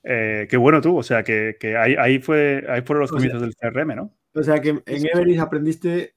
Eh, 0.02 0.48
qué 0.50 0.56
bueno 0.56 0.80
tú, 0.80 0.98
o 0.98 1.04
sea, 1.04 1.22
que, 1.22 1.56
ahí, 1.78 2.18
fue, 2.18 2.64
ahí 2.68 2.82
fueron 2.82 3.02
los 3.02 3.12
comienzos 3.12 3.40
del 3.40 3.54
CRM, 3.54 3.94
¿no? 3.94 4.12
O 4.34 4.42
sea, 4.42 4.60
que 4.60 4.70
en 4.70 4.82
Everest 4.86 5.40
aprendiste, 5.40 6.14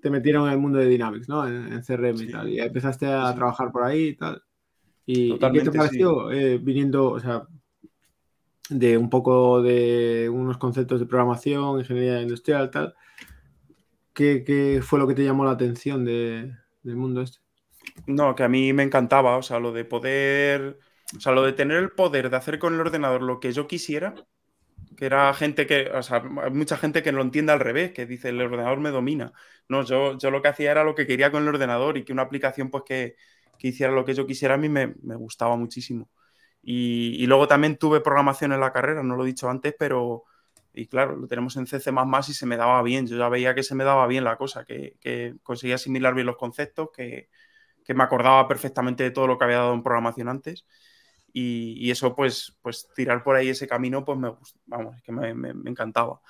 te 0.00 0.10
metieron 0.10 0.46
en 0.46 0.52
el 0.52 0.58
mundo 0.58 0.78
de 0.78 0.86
Dynamics, 0.86 1.28
¿no? 1.28 1.46
En, 1.46 1.82
CRM 1.82 2.20
y 2.22 2.30
tal, 2.30 2.48
y 2.48 2.60
empezaste 2.60 3.06
a 3.06 3.34
trabajar 3.34 3.70
por 3.70 3.84
ahí 3.84 4.08
y 4.08 4.16
tal. 4.16 4.42
¿Y, 5.06 5.38
qué 5.38 5.60
te 5.62 5.72
pareció 5.72 6.30
eh, 6.30 6.58
viniendo, 6.58 7.10
o 7.10 7.20
sea, 7.20 7.46
de 8.68 8.96
un 8.96 9.10
poco 9.10 9.62
de 9.62 10.30
unos 10.32 10.58
conceptos 10.58 11.00
de 11.00 11.06
programación, 11.06 11.80
ingeniería 11.80 12.22
industrial, 12.22 12.66
y 12.66 12.70
tal? 12.70 12.94
¿Qué, 14.12 14.80
fue 14.82 14.98
lo 14.98 15.06
que 15.06 15.14
te 15.14 15.24
llamó 15.24 15.44
la 15.44 15.52
atención 15.52 16.04
del 16.04 16.56
mundo 16.84 17.22
este? 17.22 17.38
No, 18.06 18.34
que 18.34 18.42
a 18.42 18.48
mí 18.48 18.72
me 18.72 18.82
encantaba, 18.82 19.36
o 19.36 19.42
sea, 19.42 19.58
lo 19.58 19.72
de 19.72 19.84
poder 19.84 20.78
o 21.16 21.20
sea, 21.20 21.32
lo 21.32 21.42
de 21.42 21.52
tener 21.52 21.78
el 21.78 21.90
poder 21.90 22.30
de 22.30 22.36
hacer 22.36 22.58
con 22.58 22.74
el 22.74 22.80
ordenador 22.80 23.22
lo 23.22 23.40
que 23.40 23.52
yo 23.52 23.66
quisiera, 23.66 24.14
que 25.00 25.06
era 25.06 25.32
gente 25.32 25.66
que, 25.66 25.90
o 25.90 26.02
sea, 26.02 26.20
mucha 26.20 26.76
gente 26.76 27.02
que 27.02 27.10
lo 27.10 27.22
entiende 27.22 27.52
al 27.52 27.60
revés, 27.60 27.92
que 27.92 28.04
dice 28.04 28.28
el 28.28 28.40
ordenador 28.42 28.80
me 28.80 28.90
domina. 28.90 29.32
No, 29.66 29.82
yo, 29.82 30.18
yo 30.18 30.30
lo 30.30 30.42
que 30.42 30.48
hacía 30.48 30.72
era 30.72 30.84
lo 30.84 30.94
que 30.94 31.06
quería 31.06 31.30
con 31.32 31.42
el 31.42 31.48
ordenador 31.48 31.96
y 31.96 32.04
que 32.04 32.12
una 32.12 32.22
aplicación 32.22 32.70
pues 32.70 32.84
que, 32.86 33.16
que 33.58 33.68
hiciera 33.68 33.92
lo 33.94 34.04
que 34.04 34.12
yo 34.14 34.26
quisiera 34.26 34.54
a 34.56 34.58
mí 34.58 34.68
me, 34.68 34.94
me 35.02 35.16
gustaba 35.16 35.56
muchísimo. 35.56 36.10
Y, 36.62 37.16
y, 37.18 37.26
luego 37.26 37.48
también 37.48 37.78
tuve 37.78 38.02
programación 38.02 38.52
en 38.52 38.60
la 38.60 38.72
carrera, 38.72 39.02
no 39.02 39.16
lo 39.16 39.24
he 39.24 39.28
dicho 39.28 39.48
antes, 39.48 39.74
pero, 39.78 40.24
y 40.74 40.86
claro, 40.86 41.16
lo 41.16 41.26
tenemos 41.28 41.56
en 41.56 41.66
C++ 41.66 41.78
y 41.78 42.34
se 42.34 42.46
me 42.46 42.56
daba 42.58 42.82
bien, 42.82 43.06
yo 43.06 43.16
ya 43.16 43.30
veía 43.30 43.54
que 43.54 43.62
se 43.62 43.74
me 43.74 43.84
daba 43.84 44.06
bien 44.06 44.24
la 44.24 44.36
cosa, 44.36 44.64
que, 44.66 44.96
que 45.00 45.34
conseguía 45.42 45.76
asimilar 45.76 46.14
bien 46.14 46.26
los 46.26 46.36
conceptos, 46.36 46.90
que, 46.94 47.30
que 47.84 47.94
me 47.94 48.04
acordaba 48.04 48.46
perfectamente 48.48 49.04
de 49.04 49.10
todo 49.12 49.26
lo 49.26 49.38
que 49.38 49.44
había 49.44 49.58
dado 49.58 49.74
en 49.74 49.82
programación 49.82 50.28
antes. 50.28 50.66
Y, 51.32 51.90
eso, 51.90 52.14
pues, 52.14 52.58
pues 52.62 52.88
tirar 52.94 53.22
por 53.22 53.36
ahí 53.36 53.48
ese 53.48 53.68
camino, 53.68 54.04
pues 54.04 54.18
me 54.18 54.32
vamos, 54.66 54.96
es 54.96 55.02
que 55.02 55.12
me, 55.12 55.30
encantaba. 55.70 56.20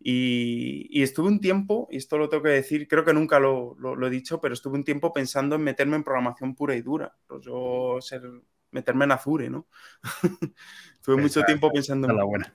Y, 0.00 1.02
estuve 1.02 1.28
un 1.28 1.40
tiempo, 1.40 1.88
y 1.90 1.96
esto 1.96 2.18
lo 2.18 2.28
tengo 2.28 2.44
que 2.44 2.50
decir, 2.50 2.86
creo 2.86 3.04
que 3.04 3.12
nunca 3.12 3.40
lo, 3.40 3.76
he 4.06 4.10
dicho, 4.10 4.40
pero 4.40 4.54
estuve 4.54 4.76
un 4.76 4.84
tiempo 4.84 5.12
pensando 5.12 5.56
en 5.56 5.62
meterme 5.62 5.96
en 5.96 6.04
programación 6.04 6.54
pura 6.54 6.76
y 6.76 6.82
dura, 6.82 7.14
pues 7.26 7.44
yo 7.44 7.98
ser, 8.00 8.22
meterme 8.70 9.04
en 9.04 9.12
Azure, 9.12 9.50
¿no? 9.50 9.66
Tuve 11.02 11.16
mucho 11.16 11.42
tiempo 11.42 11.70
pensando 11.72 12.08
en... 12.08 12.16
La 12.16 12.24
buena. 12.24 12.54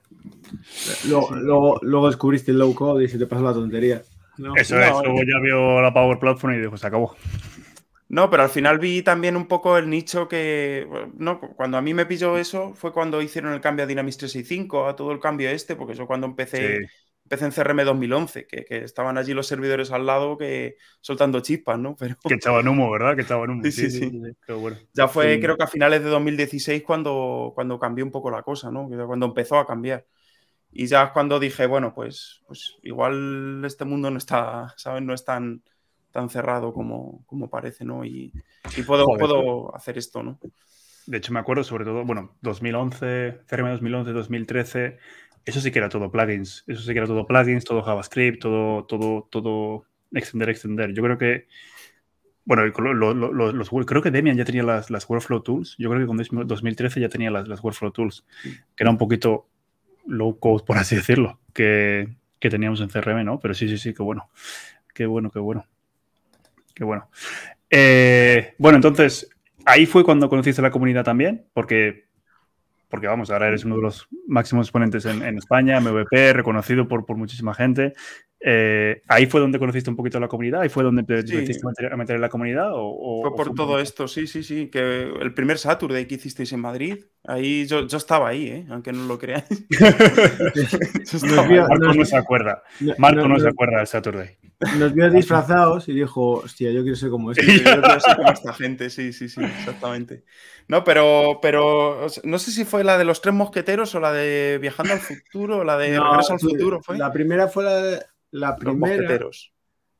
Luego, 1.06 2.06
descubriste 2.08 2.52
el 2.52 2.58
low 2.58 2.74
code 2.74 3.04
y 3.04 3.08
se 3.08 3.18
te 3.18 3.26
pasó 3.26 3.42
la 3.42 3.52
tontería. 3.52 4.02
Eso 4.56 4.80
es, 4.80 4.90
luego 4.90 5.20
ya 5.20 5.40
vio 5.40 5.80
la 5.80 5.92
Power 5.92 6.18
Platform 6.18 6.54
y 6.54 6.60
dijo, 6.60 6.76
se 6.76 6.86
acabó. 6.86 7.16
No, 8.08 8.28
pero 8.30 8.42
al 8.42 8.50
final 8.50 8.78
vi 8.78 9.02
también 9.02 9.36
un 9.36 9.46
poco 9.46 9.78
el 9.78 9.88
nicho 9.88 10.28
que, 10.28 10.86
no, 11.16 11.40
cuando 11.40 11.78
a 11.78 11.82
mí 11.82 11.94
me 11.94 12.06
pilló 12.06 12.36
eso 12.36 12.74
fue 12.74 12.92
cuando 12.92 13.22
hicieron 13.22 13.52
el 13.54 13.60
cambio 13.60 13.84
a 13.84 13.86
Dynamics 13.86 14.18
365, 14.18 14.86
a 14.86 14.96
todo 14.96 15.12
el 15.12 15.20
cambio 15.20 15.48
este, 15.50 15.74
porque 15.74 15.94
yo 15.94 16.06
cuando 16.06 16.26
empecé, 16.26 16.86
empecé 17.24 17.46
en 17.46 17.52
CRM 17.52 17.84
2011, 17.84 18.46
que, 18.46 18.66
estaban 18.68 19.16
allí 19.16 19.32
los 19.32 19.46
servidores 19.46 19.90
al 19.90 20.04
lado 20.04 20.36
que 20.36 20.76
soltando 21.00 21.40
chispas, 21.40 21.78
¿no? 21.78 21.96
Pero... 21.96 22.16
Que 22.22 22.34
echaban 22.34 22.68
humo, 22.68 22.90
¿verdad? 22.90 23.16
Que 23.16 23.22
echaban 23.22 23.50
humo. 23.50 23.62
Sí, 23.64 23.72
sí, 23.72 23.90
sí. 23.90 24.20
Ya 24.92 25.08
fue, 25.08 25.40
creo 25.40 25.56
que 25.56 25.64
a 25.64 25.68
finales 25.68 26.04
de 26.04 26.10
2016 26.10 26.82
cuando, 26.82 27.52
cuando 27.54 27.78
cambió 27.78 28.04
un 28.04 28.12
poco 28.12 28.30
la 28.30 28.42
cosa, 28.42 28.70
¿no? 28.70 28.86
Cuando 29.06 29.26
empezó 29.26 29.58
a 29.58 29.66
cambiar. 29.66 30.06
Y 30.70 30.86
ya 30.86 31.04
es 31.04 31.10
cuando 31.12 31.38
dije, 31.38 31.66
bueno, 31.66 31.94
pues, 31.94 32.42
pues 32.46 32.76
igual 32.82 33.62
este 33.64 33.84
mundo 33.84 34.10
no 34.10 34.18
está, 34.18 34.74
¿sabes? 34.76 35.02
No 35.02 35.14
es 35.14 35.24
tan 35.24 35.62
tan 36.14 36.30
cerrado 36.30 36.72
como, 36.72 37.24
como 37.26 37.50
parece, 37.50 37.84
¿no? 37.84 38.04
Y, 38.04 38.32
puedo, 38.86 39.04
puedo 39.18 39.74
hacer 39.74 39.98
esto, 39.98 40.22
¿no? 40.22 40.38
De 41.06 41.18
hecho, 41.18 41.32
me 41.32 41.40
acuerdo 41.40 41.64
sobre 41.64 41.84
todo, 41.84 42.04
bueno, 42.04 42.36
2011, 42.40 43.40
CRM 43.48 43.70
2011, 43.72 44.12
2013, 44.12 44.98
eso 45.44 45.60
sí 45.60 45.72
que 45.72 45.80
era 45.80 45.88
todo 45.88 46.12
plugins, 46.12 46.62
eso 46.68 46.82
sí 46.82 46.92
que 46.92 46.98
era 46.98 47.08
todo 47.08 47.26
plugins, 47.26 47.64
todo 47.64 47.82
JavaScript, 47.82 48.40
todo, 48.40 48.84
todo, 48.84 49.26
todo 49.28 49.86
extender, 50.12 50.50
extender. 50.50 50.94
Yo 50.94 51.02
creo 51.02 51.18
que, 51.18 51.48
bueno, 52.44 52.62
los, 52.64 53.70
creo 53.84 54.00
que 54.00 54.12
Demian 54.12 54.36
ya 54.36 54.44
tenía 54.44 54.62
las, 54.62 54.90
las, 54.90 55.10
Workflow 55.10 55.42
Tools, 55.42 55.74
yo 55.78 55.90
creo 55.90 56.00
que 56.00 56.06
con 56.06 56.46
2013 56.46 57.00
ya 57.00 57.08
tenía 57.08 57.32
las, 57.32 57.48
las 57.48 57.60
Workflow 57.60 57.90
Tools, 57.90 58.24
que 58.76 58.84
era 58.84 58.90
un 58.90 58.98
poquito 58.98 59.48
low 60.06 60.38
code, 60.38 60.62
por 60.64 60.78
así 60.78 60.94
decirlo, 60.94 61.40
que, 61.52 62.06
que 62.38 62.50
teníamos 62.50 62.80
en 62.80 62.88
CRM, 62.88 63.24
¿no? 63.24 63.40
Pero 63.40 63.52
sí, 63.52 63.68
sí, 63.68 63.78
sí, 63.78 63.92
qué 63.92 64.04
bueno, 64.04 64.30
qué 64.94 65.06
bueno, 65.06 65.32
qué 65.32 65.40
bueno. 65.40 65.66
Qué 66.74 66.84
bueno. 66.84 67.08
Eh, 67.70 68.54
bueno, 68.58 68.76
entonces, 68.76 69.28
ahí 69.64 69.86
fue 69.86 70.04
cuando 70.04 70.28
conociste 70.28 70.62
la 70.62 70.70
comunidad 70.70 71.04
también, 71.04 71.46
porque, 71.52 72.04
porque 72.88 73.06
vamos, 73.06 73.30
ahora 73.30 73.48
eres 73.48 73.64
uno 73.64 73.76
de 73.76 73.82
los 73.82 74.08
máximos 74.26 74.66
exponentes 74.66 75.06
en, 75.06 75.38
España, 75.38 75.80
MVP, 75.80 76.32
reconocido 76.32 76.88
por, 76.88 77.06
por 77.06 77.16
muchísima 77.16 77.54
gente. 77.54 77.94
Eh, 78.46 79.00
¿Ahí 79.08 79.24
fue 79.24 79.40
donde 79.40 79.58
conociste 79.58 79.88
un 79.88 79.96
poquito 79.96 80.20
la 80.20 80.28
comunidad? 80.28 80.60
¿Ahí 80.60 80.68
fue 80.68 80.84
donde 80.84 81.02
te 81.02 81.14
decidiste 81.14 81.66
a 81.90 81.96
meter 81.96 82.16
en 82.16 82.20
la 82.20 82.28
comunidad? 82.28 82.72
O, 82.74 83.22
fue 83.22 83.34
por 83.34 83.54
todo 83.54 83.78
esto, 83.78 84.06
sí, 84.06 84.26
sí, 84.26 84.42
sí. 84.42 84.68
Que 84.68 85.10
el 85.18 85.32
primer 85.32 85.56
Saturday 85.56 86.06
que 86.06 86.16
hicisteis 86.16 86.52
en 86.52 86.60
Madrid, 86.60 87.06
ahí 87.24 87.66
yo, 87.66 87.86
yo 87.86 87.96
estaba 87.96 88.28
ahí, 88.28 88.48
¿eh? 88.48 88.66
aunque 88.68 88.92
no 88.92 89.06
lo 89.06 89.18
creáis. 89.18 89.46
Marco 91.68 91.94
no 91.94 92.04
se 92.04 92.16
acuerda. 92.18 92.62
Marco 92.98 93.26
no, 93.26 93.38
se 93.38 93.48
acuerda 93.48 93.78
del 93.78 93.86
Saturday. 93.86 94.36
Nos 94.78 94.94
vio 94.94 95.10
disfrazados 95.10 95.88
y 95.88 95.92
dijo, 95.92 96.34
hostia, 96.34 96.70
yo 96.70 96.82
quiero 96.82 96.96
ser 96.96 97.10
como 97.10 97.32
este. 97.32 97.46
yo 97.64 97.82
quiero 97.82 98.00
ser 98.00 98.16
como 98.16 98.28
esta 98.32 98.54
gente, 98.54 98.90
sí, 98.90 99.12
sí, 99.12 99.28
sí, 99.28 99.42
exactamente. 99.42 100.24
No, 100.68 100.84
pero, 100.84 101.38
pero 101.42 102.06
no 102.22 102.38
sé 102.38 102.50
si 102.50 102.64
fue 102.64 102.84
la 102.84 102.96
de 102.96 103.04
los 103.04 103.20
tres 103.20 103.34
mosqueteros 103.34 103.94
o 103.94 104.00
la 104.00 104.12
de 104.12 104.58
Viajando 104.60 104.92
al 104.92 105.00
Futuro, 105.00 105.58
o 105.58 105.64
la 105.64 105.76
de 105.76 105.98
Regreso 105.98 106.34
al 106.34 106.40
Futuro. 106.40 106.80
¿fue? 106.82 106.96
La 106.96 107.12
primera 107.12 107.48
fue 107.48 107.64
la 107.64 107.76
de 107.76 108.02
la 108.30 108.56
primera. 108.56 109.18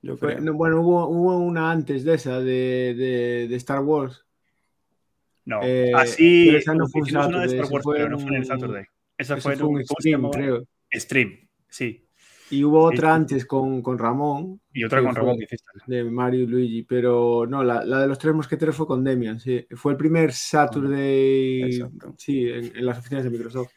Yo 0.02 0.18
creo. 0.18 0.52
bueno, 0.52 0.82
hubo, 0.82 1.08
hubo, 1.08 1.38
una 1.38 1.70
antes 1.70 2.04
de 2.04 2.14
esa, 2.14 2.38
de, 2.40 3.46
de, 3.48 3.56
Star 3.56 3.80
Wars. 3.80 4.24
No, 5.46 5.60
eh, 5.62 5.92
así. 5.94 6.54
Esa 6.54 6.74
no 6.74 6.86
fue 6.88 7.02
una 7.02 7.40
de 7.40 7.46
Star 7.46 7.72
Wars, 7.72 7.84
pero 7.90 8.08
no 8.10 8.18
fue 8.18 8.28
en 8.28 8.34
el 8.36 8.44
Saturday. 8.44 8.84
Esa 9.16 9.38
fue, 9.38 9.56
un, 9.56 9.76
un 9.76 9.84
stream, 9.84 10.30
creo. 10.30 10.66
Stream, 10.92 11.48
sí. 11.68 12.03
Y 12.50 12.62
hubo 12.62 12.84
otra 12.84 13.14
antes 13.14 13.46
con, 13.46 13.82
con, 13.82 13.98
Ramón. 13.98 14.60
Y 14.72 14.84
otra 14.84 15.02
con 15.02 15.14
Ramón 15.14 15.38
De 15.86 16.04
Mario 16.04 16.42
y 16.42 16.46
Luigi. 16.46 16.82
Pero 16.82 17.46
no, 17.48 17.64
la, 17.64 17.84
la, 17.84 18.00
de 18.00 18.06
los 18.06 18.18
tres 18.18 18.34
mosqueteros 18.34 18.76
fue 18.76 18.86
con 18.86 19.02
Demian, 19.02 19.40
sí. 19.40 19.66
Fue 19.70 19.92
el 19.92 19.98
primer 19.98 20.32
Saturday. 20.32 21.82
Sí, 22.18 22.48
en, 22.48 22.76
en, 22.76 22.86
las 22.86 22.98
oficinas 22.98 23.24
de 23.24 23.30
Microsoft. 23.30 23.72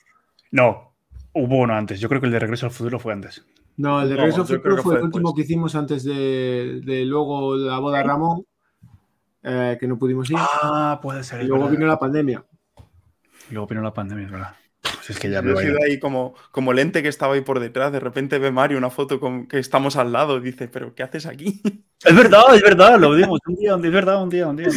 No, 0.52 0.94
hubo 1.34 1.60
uno 1.60 1.74
antes. 1.74 2.00
Yo 2.00 2.10
creo 2.10 2.20
que 2.20 2.28
el 2.28 2.34
de 2.34 2.40
Regreso 2.40 2.66
al 2.66 2.72
Futuro 2.72 3.00
fue 3.00 3.14
antes. 3.14 3.46
No, 3.78 4.02
el 4.02 4.10
de 4.10 4.16
Regreso 4.18 4.42
al 4.42 4.48
Futuro 4.48 4.84
fue, 4.84 4.98
el 4.98 5.04
último 5.04 5.34
que 5.34 5.42
hicimos 5.42 5.76
antes 5.76 6.04
de, 6.04 6.82
de 6.84 7.06
luego 7.06 7.56
la 7.56 7.80
boda 7.80 8.00
de 8.00 8.04
Ramón, 8.04 8.46
eh, 9.44 9.78
que 9.80 9.88
no 9.88 9.98
pudimos 9.98 10.30
ir. 10.30 10.38
Ah, 10.40 11.00
puede 11.02 11.24
ser. 11.24 11.44
Y 11.44 11.48
luego 11.48 11.70
vino 11.70 11.86
la 11.86 11.98
pandemia. 11.98 12.44
Y 13.50 13.54
luego 13.54 13.68
vino 13.68 13.82
la 13.82 13.94
pandemia, 13.94 14.28
¿verdad? 14.28 14.56
Es 15.10 15.20
que 15.20 15.30
ya 15.30 15.42
me 15.42 15.54
he 15.54 15.58
sido 15.58 15.78
ahí 15.84 16.00
como, 16.00 16.36
como 16.52 16.74
lente 16.74 17.02
que 17.02 17.10
estaba 17.10 17.34
ahí 17.36 17.42
por 17.42 17.60
detrás. 17.60 17.92
De 17.92 18.00
repente 18.00 18.40
ve 18.40 18.52
Mario 18.52 18.78
una 18.78 18.90
foto 18.90 19.20
con 19.20 19.48
que 19.48 19.60
estamos 19.60 19.96
al 19.96 20.12
lado 20.12 20.38
y 20.38 20.42
dice, 20.42 20.68
¿pero 20.68 20.94
qué 20.96 21.04
haces 21.04 21.26
aquí? 21.26 21.62
Es 22.06 22.16
verdad, 22.16 22.54
es 22.54 22.62
verdad, 22.62 23.00
lo 23.00 23.16
dimos 23.16 23.40
un 23.48 23.56
día, 23.56 23.74
es 23.74 23.92
verdad, 23.92 24.22
un 24.22 24.30
día, 24.30 24.48
un 24.48 24.56
día. 24.56 24.68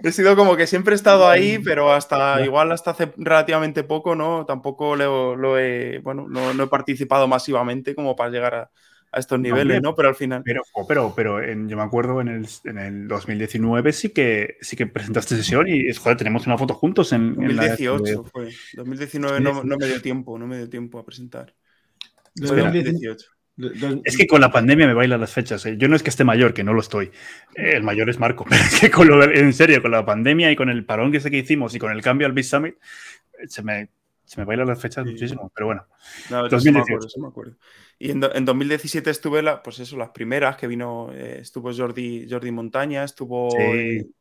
he 0.00 0.12
sido 0.12 0.36
como 0.36 0.56
que 0.56 0.68
siempre 0.68 0.92
he 0.92 0.94
estado 0.94 1.28
ahí, 1.28 1.58
pero 1.58 1.92
hasta 1.92 2.40
igual 2.44 2.70
hasta 2.70 2.92
hace 2.92 3.12
relativamente 3.16 3.82
poco, 3.82 4.14
¿no? 4.14 4.46
Tampoco 4.46 4.94
lo, 4.94 5.58
he, 5.58 5.98
bueno, 6.04 6.26
no, 6.28 6.50
he 6.52 6.66
participado 6.68 7.26
masivamente 7.26 7.96
como 7.96 8.14
para 8.14 8.30
llegar 8.30 8.54
a 8.54 8.70
estos 9.12 9.40
niveles, 9.40 9.80
¿no? 9.82 9.94
Pero 9.94 10.08
al 10.08 10.14
final. 10.14 10.42
Pero, 10.44 10.62
pero, 10.86 11.12
pero 11.14 11.40
yo 11.40 11.76
me 11.76 11.82
acuerdo 11.82 12.20
en 12.20 12.28
el, 12.28 12.48
en 12.64 12.78
el, 12.78 13.08
2019 13.08 13.92
sí 13.92 14.10
que 14.10 14.56
sí 14.60 14.76
que 14.76 14.86
presentaste 14.86 15.36
sesión 15.36 15.66
y 15.68 15.92
joder, 15.94 16.16
tenemos 16.16 16.46
una 16.46 16.58
foto 16.58 16.74
juntos 16.74 17.12
en. 17.12 17.34
2018 17.34 18.24
fue. 18.24 18.50
2019 18.74 19.40
no, 19.40 19.64
no, 19.64 19.76
me 19.76 19.86
dio 19.86 20.00
tiempo, 20.02 20.38
no 20.38 20.46
me 20.46 20.58
dio 20.58 20.68
tiempo 20.68 20.98
a 20.98 21.04
presentar. 21.04 21.54
2018. 22.34 23.26
Es 24.04 24.16
que 24.16 24.28
con 24.28 24.40
la 24.40 24.52
pandemia 24.52 24.86
me 24.86 24.94
bailan 24.94 25.20
las 25.20 25.32
fechas. 25.32 25.66
¿eh? 25.66 25.76
Yo 25.76 25.88
no 25.88 25.96
es 25.96 26.04
que 26.04 26.10
esté 26.10 26.22
mayor, 26.22 26.54
que 26.54 26.62
no 26.62 26.74
lo 26.74 26.80
estoy. 26.80 27.10
el 27.54 27.82
mayor 27.82 28.08
es 28.08 28.18
Marco. 28.20 28.44
Pero 28.48 28.62
es 28.62 28.78
que 28.78 28.90
con 28.90 29.08
lo 29.08 29.22
en 29.24 29.52
serio, 29.52 29.82
con 29.82 29.90
la 29.90 30.04
pandemia 30.04 30.50
y 30.52 30.56
con 30.56 30.68
el 30.68 30.84
parón 30.84 31.10
que 31.10 31.20
sé 31.20 31.30
que 31.30 31.38
hicimos 31.38 31.74
y 31.74 31.78
con 31.78 31.90
el 31.90 32.02
cambio 32.02 32.26
al 32.26 32.32
Beat 32.32 32.46
Summit, 32.46 32.76
se 33.46 33.62
me, 33.62 33.88
se 34.28 34.40
me 34.40 34.44
bailan 34.44 34.68
las 34.68 34.78
fechas 34.78 35.06
muchísimo. 35.06 35.50
Pero 35.54 35.66
bueno. 35.66 35.86
No, 36.30 36.48
2018. 36.48 37.18
Me 37.18 37.28
acuerdo, 37.28 37.56
Y 37.98 38.10
en, 38.10 38.22
en, 38.22 38.44
2017 38.44 39.08
estuve, 39.08 39.42
la, 39.42 39.62
pues 39.62 39.80
eso, 39.80 39.96
las 39.96 40.10
primeras 40.10 40.56
que 40.56 40.66
vino, 40.66 41.10
eh, 41.14 41.38
estuvo 41.40 41.72
Jordi, 41.72 42.26
Jordi 42.28 42.50
Montaña, 42.50 43.04
estuvo 43.04 43.48
un 43.54 44.12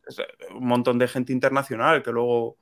montón 0.66 0.98
de 0.98 1.10
gente 1.10 1.34
internacional 1.34 2.02
que 2.04 2.12
luego 2.12 2.58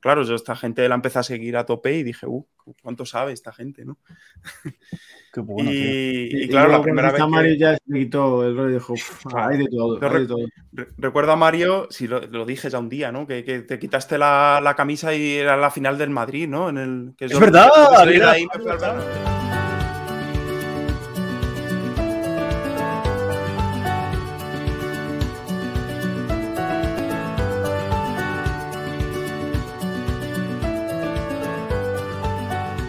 claro, 0.00 0.24
yo 0.24 0.34
esta 0.34 0.56
gente 0.56 0.88
la 0.88 0.94
empecé 0.94 1.20
a 1.20 1.22
seguir 1.22 1.56
a 1.56 1.66
tope 1.66 1.94
y 1.96 2.02
dije, 2.02 2.26
uh, 2.26 2.46
¿cuánto 2.82 3.06
sabe 3.06 3.32
esta 3.32 3.52
gente, 3.52 3.84
no? 3.84 3.98
Qué 5.32 5.40
bueno, 5.40 5.70
y, 5.70 6.28
y, 6.44 6.48
claro, 6.48 6.72
la 6.72 6.82
primera 6.82 7.12
vez. 7.12 7.22
Que... 7.22 7.28
Mario 7.28 7.54
ya 7.54 7.74
se 7.76 7.94
quitó 7.94 8.44
el 8.44 8.56
rol 8.56 8.70
y 8.70 8.74
dijo, 8.74 8.94
hay 9.34 9.58
de 9.58 9.66
todo. 9.68 9.98
Hay 10.02 10.20
de 10.22 10.26
todo. 10.26 10.46
recuerdo 10.98 11.32
a 11.32 11.36
Mario, 11.36 11.86
si 11.90 12.08
lo, 12.08 12.20
lo, 12.20 12.44
dije 12.44 12.68
ya 12.68 12.80
un 12.80 12.88
día, 12.88 13.12
¿no? 13.12 13.28
Que, 13.28 13.44
que 13.44 13.60
te 13.60 13.78
quitaste 13.78 14.18
la, 14.18 14.60
la, 14.60 14.74
camisa 14.74 15.14
y 15.14 15.36
era 15.36 15.56
la 15.56 15.70
final 15.70 15.98
del 15.98 16.10
Madrid, 16.10 16.48
¿no? 16.48 16.68
En 16.68 16.78
el, 16.78 17.14
que 17.16 17.26
es, 17.26 17.32
es 17.32 17.38
verdad. 17.38 17.70
Ahí 17.96 18.44
me 18.52 18.60
fue 18.60 18.72
al 18.72 19.39